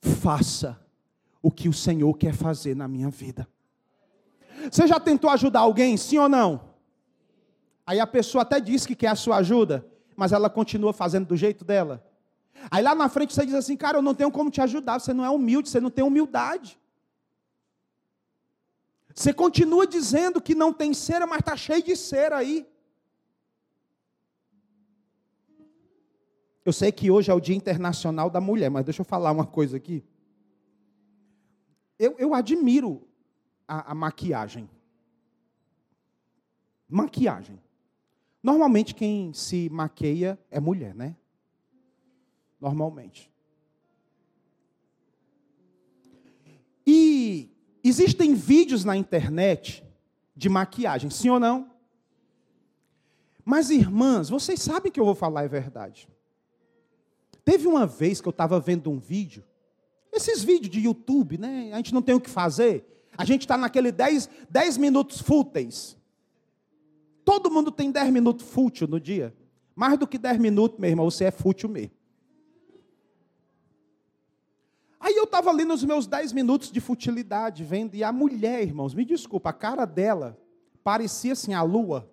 faça 0.00 0.80
o 1.42 1.50
que 1.50 1.68
o 1.68 1.72
Senhor 1.72 2.16
quer 2.16 2.34
fazer 2.34 2.76
na 2.76 2.86
minha 2.86 3.10
vida. 3.10 3.48
Você 4.70 4.86
já 4.86 5.00
tentou 5.00 5.30
ajudar 5.30 5.60
alguém, 5.60 5.96
sim 5.96 6.18
ou 6.18 6.28
não? 6.28 6.70
Aí 7.86 7.98
a 7.98 8.06
pessoa 8.06 8.42
até 8.42 8.60
diz 8.60 8.86
que 8.86 8.94
quer 8.94 9.08
a 9.08 9.16
sua 9.16 9.38
ajuda, 9.38 9.86
mas 10.16 10.32
ela 10.32 10.50
continua 10.50 10.92
fazendo 10.92 11.26
do 11.26 11.36
jeito 11.36 11.64
dela. 11.64 12.04
Aí 12.70 12.82
lá 12.82 12.94
na 12.94 13.08
frente 13.08 13.34
você 13.34 13.44
diz 13.44 13.54
assim, 13.54 13.76
cara, 13.76 13.98
eu 13.98 14.02
não 14.02 14.14
tenho 14.14 14.30
como 14.30 14.50
te 14.50 14.60
ajudar, 14.60 15.00
você 15.00 15.12
não 15.12 15.24
é 15.24 15.30
humilde, 15.30 15.68
você 15.68 15.80
não 15.80 15.90
tem 15.90 16.04
humildade. 16.04 16.78
Você 19.14 19.32
continua 19.32 19.86
dizendo 19.86 20.40
que 20.40 20.54
não 20.54 20.72
tem 20.72 20.94
cera, 20.94 21.26
mas 21.26 21.40
está 21.40 21.56
cheio 21.56 21.82
de 21.82 21.96
cera 21.96 22.36
aí. 22.36 22.66
Eu 26.64 26.72
sei 26.72 26.92
que 26.92 27.10
hoje 27.10 27.30
é 27.30 27.34
o 27.34 27.40
Dia 27.40 27.56
Internacional 27.56 28.30
da 28.30 28.40
Mulher, 28.40 28.70
mas 28.70 28.84
deixa 28.84 29.00
eu 29.00 29.04
falar 29.04 29.32
uma 29.32 29.46
coisa 29.46 29.76
aqui. 29.76 30.04
Eu, 31.98 32.16
eu 32.18 32.34
admiro 32.34 33.06
a, 33.66 33.92
a 33.92 33.94
maquiagem. 33.94 34.70
Maquiagem. 36.88 37.60
Normalmente 38.42 38.94
quem 38.94 39.32
se 39.32 39.68
maqueia 39.70 40.38
é 40.50 40.58
mulher, 40.60 40.94
né? 40.94 41.16
Normalmente. 42.60 43.30
E 46.86 47.50
existem 47.82 48.34
vídeos 48.34 48.84
na 48.84 48.96
internet 48.96 49.84
de 50.36 50.48
maquiagem, 50.48 51.10
sim 51.10 51.28
ou 51.28 51.40
não? 51.40 51.70
Mas, 53.44 53.70
irmãs, 53.70 54.28
vocês 54.28 54.60
sabem 54.60 54.92
que 54.92 55.00
eu 55.00 55.04
vou 55.04 55.14
falar 55.14 55.44
é 55.44 55.48
verdade. 55.48 56.08
Teve 57.44 57.66
uma 57.66 57.86
vez 57.86 58.20
que 58.20 58.28
eu 58.28 58.30
estava 58.30 58.60
vendo 58.60 58.90
um 58.90 58.98
vídeo, 58.98 59.44
esses 60.12 60.42
vídeos 60.42 60.70
de 60.70 60.80
YouTube, 60.80 61.38
né? 61.38 61.70
A 61.72 61.76
gente 61.76 61.94
não 61.94 62.02
tem 62.02 62.14
o 62.14 62.20
que 62.20 62.30
fazer. 62.30 62.86
A 63.16 63.24
gente 63.24 63.42
está 63.42 63.56
naquele 63.56 63.92
10, 63.92 64.28
10 64.48 64.76
minutos 64.76 65.20
fúteis. 65.20 65.96
Todo 67.24 67.50
mundo 67.50 67.70
tem 67.70 67.90
10 67.90 68.10
minutos 68.10 68.46
fútil 68.46 68.88
no 68.88 69.00
dia. 69.00 69.34
Mais 69.74 69.98
do 69.98 70.06
que 70.06 70.18
10 70.18 70.38
minutos, 70.38 70.78
meu 70.78 70.90
irmão, 70.90 71.10
você 71.10 71.24
é 71.24 71.30
fútil 71.30 71.68
mesmo. 71.68 71.92
Estava 75.40 75.50
ali 75.50 75.64
nos 75.64 75.82
meus 75.82 76.06
10 76.06 76.32
minutos 76.32 76.70
de 76.70 76.80
futilidade, 76.80 77.64
vendo, 77.64 77.94
e 77.94 78.04
a 78.04 78.12
mulher, 78.12 78.62
irmãos, 78.62 78.94
me 78.94 79.04
desculpa, 79.04 79.50
a 79.50 79.52
cara 79.52 79.86
dela 79.86 80.38
parecia 80.84 81.32
assim, 81.32 81.54
a 81.54 81.62
lua, 81.62 82.10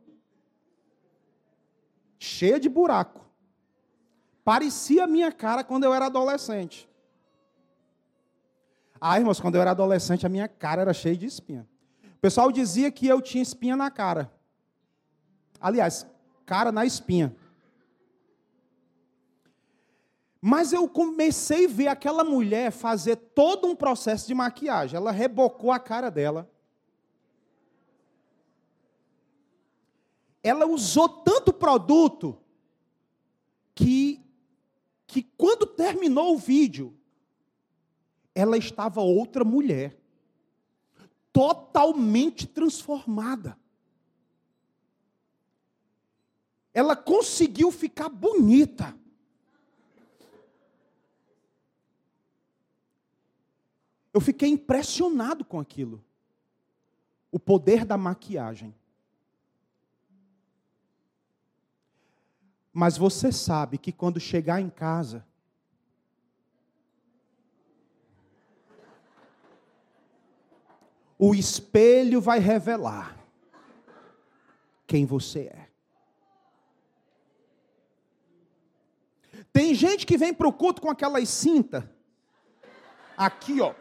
cheia 2.17 2.59
de 2.59 2.69
buraco. 2.69 3.25
Parecia 4.43 5.03
a 5.03 5.07
minha 5.07 5.31
cara 5.31 5.61
quando 5.61 5.83
eu 5.83 5.93
era 5.93 6.05
adolescente. 6.05 6.89
Ah, 8.99 9.19
irmãos, 9.19 9.41
quando 9.41 9.55
eu 9.55 9.61
era 9.61 9.71
adolescente, 9.71 10.25
a 10.25 10.29
minha 10.29 10.47
cara 10.47 10.81
era 10.81 10.93
cheia 10.93 11.17
de 11.17 11.25
espinha. 11.25 11.67
O 12.15 12.19
pessoal 12.19 12.51
dizia 12.51 12.89
que 12.89 13.07
eu 13.07 13.21
tinha 13.21 13.43
espinha 13.43 13.75
na 13.75 13.91
cara. 13.91 14.31
Aliás, 15.59 16.07
cara 16.45 16.71
na 16.71 16.85
espinha. 16.85 17.35
Mas 20.41 20.71
eu 20.71 20.87
comecei 20.87 21.65
a 21.65 21.69
ver 21.69 21.87
aquela 21.87 22.23
mulher 22.23 22.71
fazer 22.71 23.15
todo 23.15 23.67
um 23.67 23.75
processo 23.75 24.27
de 24.27 24.33
maquiagem. 24.33 24.97
Ela 24.97 25.11
rebocou 25.11 25.71
a 25.71 25.79
cara 25.79 26.09
dela. 26.09 26.49
Ela 30.43 30.65
usou 30.65 31.09
tanto 31.09 31.51
produto 31.51 32.37
que, 33.73 34.21
que 35.05 35.23
quando 35.23 35.65
terminou 35.65 36.35
o 36.35 36.37
vídeo, 36.37 36.95
ela 38.33 38.57
estava 38.57 39.01
outra 39.01 39.43
mulher. 39.43 39.99
Totalmente 41.33 42.47
transformada. 42.47 43.57
ela 46.77 46.95
conseguiu 46.95 47.71
ficar 47.71 48.07
bonita. 48.07 48.95
Eu 54.17 54.21
fiquei 54.21 54.49
impressionado 54.49 55.45
com 55.45 55.59
aquilo. 55.59 56.03
O 57.31 57.37
poder 57.37 57.85
da 57.85 57.95
maquiagem. 57.95 58.73
Mas 62.73 62.97
você 62.97 63.31
sabe 63.31 63.77
que 63.77 63.91
quando 63.91 64.19
chegar 64.19 64.59
em 64.59 64.71
casa, 64.71 65.23
o 71.15 71.35
espelho 71.35 72.19
vai 72.19 72.39
revelar 72.39 73.23
quem 74.87 75.05
você 75.05 75.41
é. 75.41 75.69
Tem 79.53 79.75
gente 79.75 80.07
que 80.07 80.17
vem 80.17 80.33
para 80.33 80.47
o 80.47 80.53
culto 80.53 80.81
com 80.81 80.89
aquelas 80.89 81.29
cinta. 81.29 81.87
Aqui, 83.15 83.61
ó. 83.61 83.75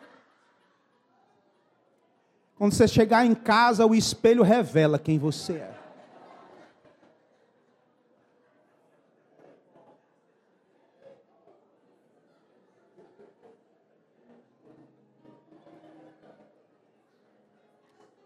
Quando 2.56 2.72
você 2.72 2.88
chegar 2.88 3.26
em 3.26 3.34
casa, 3.34 3.84
o 3.84 3.94
espelho 3.94 4.42
revela 4.42 4.98
quem 4.98 5.18
você 5.18 5.52
é. 5.54 5.76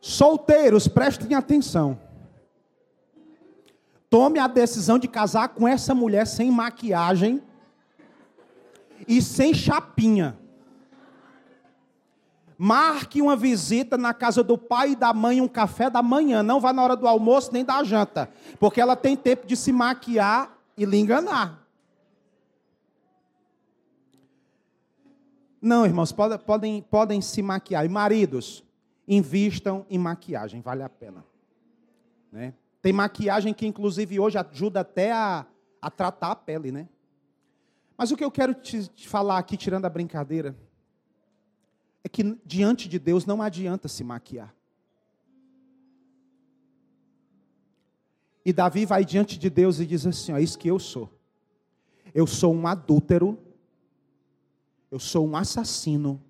Solteiros, 0.01 0.87
prestem 0.87 1.35
atenção. 1.35 1.99
Tome 4.09 4.39
a 4.39 4.47
decisão 4.47 4.99
de 4.99 5.09
casar 5.09 5.49
com 5.51 5.67
essa 5.67 5.95
mulher 5.95 6.27
sem 6.27 6.51
maquiagem 6.51 7.43
e 9.09 9.21
sem 9.21 9.53
chapinha. 9.55 10.39
Marque 12.63 13.23
uma 13.23 13.35
visita 13.37 13.97
na 13.97 14.13
casa 14.13 14.45
do 14.45 14.59
pai 14.59 14.91
e 14.91 14.95
da 14.95 15.15
mãe, 15.15 15.41
um 15.41 15.49
café 15.49 15.89
da 15.89 16.03
manhã. 16.03 16.43
Não 16.43 16.61
vá 16.61 16.75
na 16.75 16.85
hora 16.85 16.95
do 16.95 17.09
almoço 17.09 17.51
nem 17.55 17.65
da 17.65 17.83
janta. 17.83 18.31
Porque 18.59 18.79
ela 18.79 18.95
tem 18.95 19.17
tempo 19.17 19.47
de 19.47 19.57
se 19.57 19.73
maquiar 19.73 20.59
e 20.77 20.85
lhe 20.85 20.99
enganar. 20.99 21.67
Não, 25.59 25.87
irmãos, 25.87 26.13
podem, 26.13 26.39
podem, 26.39 26.83
podem 26.83 27.21
se 27.23 27.41
maquiar. 27.41 27.87
E 27.87 27.89
maridos, 27.89 28.63
invistam 29.09 29.87
em 29.89 29.97
maquiagem, 29.97 30.61
vale 30.61 30.83
a 30.83 30.89
pena. 30.91 31.25
Né? 32.31 32.53
Tem 32.83 32.93
maquiagem 32.93 33.55
que, 33.55 33.67
inclusive, 33.67 34.21
hoje 34.21 34.37
ajuda 34.37 34.81
até 34.81 35.13
a, 35.13 35.47
a 35.81 35.91
tratar 35.91 36.33
a 36.33 36.37
pele, 36.37 36.71
né? 36.71 36.87
Mas 37.97 38.11
o 38.11 38.17
que 38.19 38.25
eu 38.25 38.31
quero 38.31 38.53
te, 38.53 38.87
te 38.87 39.09
falar 39.09 39.39
aqui, 39.39 39.57
tirando 39.57 39.87
a 39.87 39.91
brincadeira, 39.91 40.55
é 42.03 42.09
que 42.09 42.39
diante 42.45 42.89
de 42.89 42.99
Deus 42.99 43.27
não 43.27 43.43
adianta 43.43 43.89
se 43.89 44.03
maquiar. 44.03 44.55
E 48.45 48.53
Davi 48.53 48.87
vai 48.87 49.05
diante 49.05 49.39
de 49.39 49.51
Deus 49.51 49.79
e 49.81 49.87
diz 49.87 50.07
assim: 50.07 50.33
ó, 50.33 50.39
é 50.39 50.43
isso 50.43 50.59
que 50.59 50.69
eu 50.69 50.79
sou. 50.79 51.13
Eu 52.15 52.27
sou 52.27 52.55
um 52.55 52.67
adúltero, 52.67 53.39
eu 54.91 54.99
sou 54.99 55.27
um 55.27 55.37
assassino, 55.37 56.21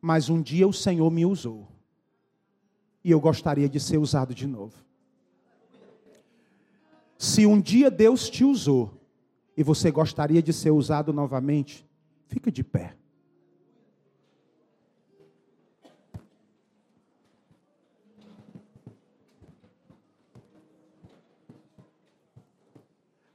mas 0.00 0.28
um 0.28 0.42
dia 0.42 0.66
o 0.66 0.72
Senhor 0.72 1.10
me 1.10 1.24
usou 1.24 1.68
e 3.04 3.10
eu 3.10 3.20
gostaria 3.20 3.68
de 3.68 3.80
ser 3.80 3.98
usado 3.98 4.34
de 4.34 4.46
novo. 4.46 4.74
Se 7.16 7.46
um 7.46 7.60
dia 7.60 7.90
Deus 7.90 8.28
te 8.28 8.44
usou 8.44 9.00
e 9.56 9.62
você 9.62 9.90
gostaria 9.90 10.42
de 10.42 10.52
ser 10.52 10.70
usado 10.70 11.12
novamente, 11.12 11.86
fica 12.26 12.50
de 12.50 12.64
pé. 12.64 12.96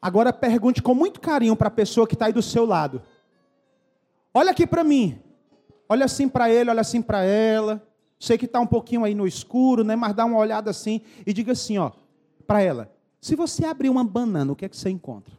Agora 0.08 0.32
pergunte 0.32 0.82
com 0.82 0.96
muito 0.96 1.20
carinho 1.20 1.54
para 1.54 1.68
a 1.68 1.72
pessoa 1.72 2.08
que 2.08 2.14
está 2.14 2.28
aí 2.28 2.32
do 2.32 2.42
seu 2.42 2.66
lado. 2.66 3.02
Olha 4.34 4.52
aqui 4.52 4.66
para 4.66 4.82
mim. 4.82 5.20
Olha 5.90 6.06
assim 6.06 6.30
para 6.30 6.50
ele, 6.50 6.70
olha 6.70 6.80
assim 6.80 7.02
para 7.02 7.24
ela. 7.24 7.86
Sei 8.18 8.38
que 8.38 8.46
está 8.46 8.58
um 8.58 8.66
pouquinho 8.66 9.04
aí 9.04 9.14
no 9.14 9.28
escuro, 9.28 9.84
né? 9.84 9.98
Mas 9.98 10.16
dá 10.16 10.24
uma 10.24 10.38
olhada 10.38 10.70
assim 10.70 11.02
e 11.26 11.34
diga 11.34 11.52
assim, 11.52 11.78
ó, 11.78 11.92
para 12.48 12.62
ela: 12.62 12.90
se 13.20 13.36
você 13.36 13.66
abrir 13.66 13.90
uma 13.90 14.02
banana, 14.02 14.54
o 14.54 14.56
que 14.56 14.64
é 14.64 14.70
que 14.70 14.78
você 14.78 14.90
encontra? 14.90 15.34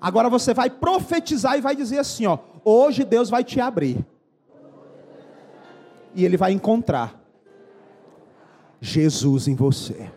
Agora 0.00 0.28
você 0.28 0.52
vai 0.52 0.68
profetizar 0.68 1.56
e 1.56 1.60
vai 1.60 1.76
dizer 1.76 2.00
assim, 2.00 2.26
ó: 2.26 2.40
hoje 2.64 3.04
Deus 3.04 3.30
vai 3.30 3.44
te 3.44 3.60
abrir. 3.60 4.04
E 6.12 6.24
ele 6.24 6.36
vai 6.36 6.50
encontrar. 6.50 7.22
Jesus 8.80 9.46
em 9.46 9.54
você. 9.54 10.10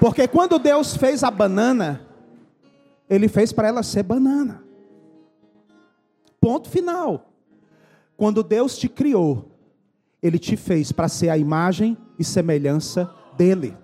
Porque 0.00 0.26
quando 0.26 0.58
Deus 0.58 0.96
fez 0.96 1.22
a 1.22 1.30
banana, 1.30 2.00
Ele 3.08 3.28
fez 3.28 3.52
para 3.52 3.68
ela 3.68 3.82
ser 3.82 4.02
banana. 4.02 4.64
Ponto 6.40 6.70
final. 6.70 7.30
Quando 8.16 8.42
Deus 8.42 8.78
te 8.78 8.88
criou, 8.88 9.50
Ele 10.22 10.38
te 10.38 10.56
fez 10.56 10.90
para 10.90 11.06
ser 11.06 11.28
a 11.28 11.36
imagem 11.36 11.98
e 12.18 12.24
semelhança 12.24 13.14
dEle. 13.36 13.76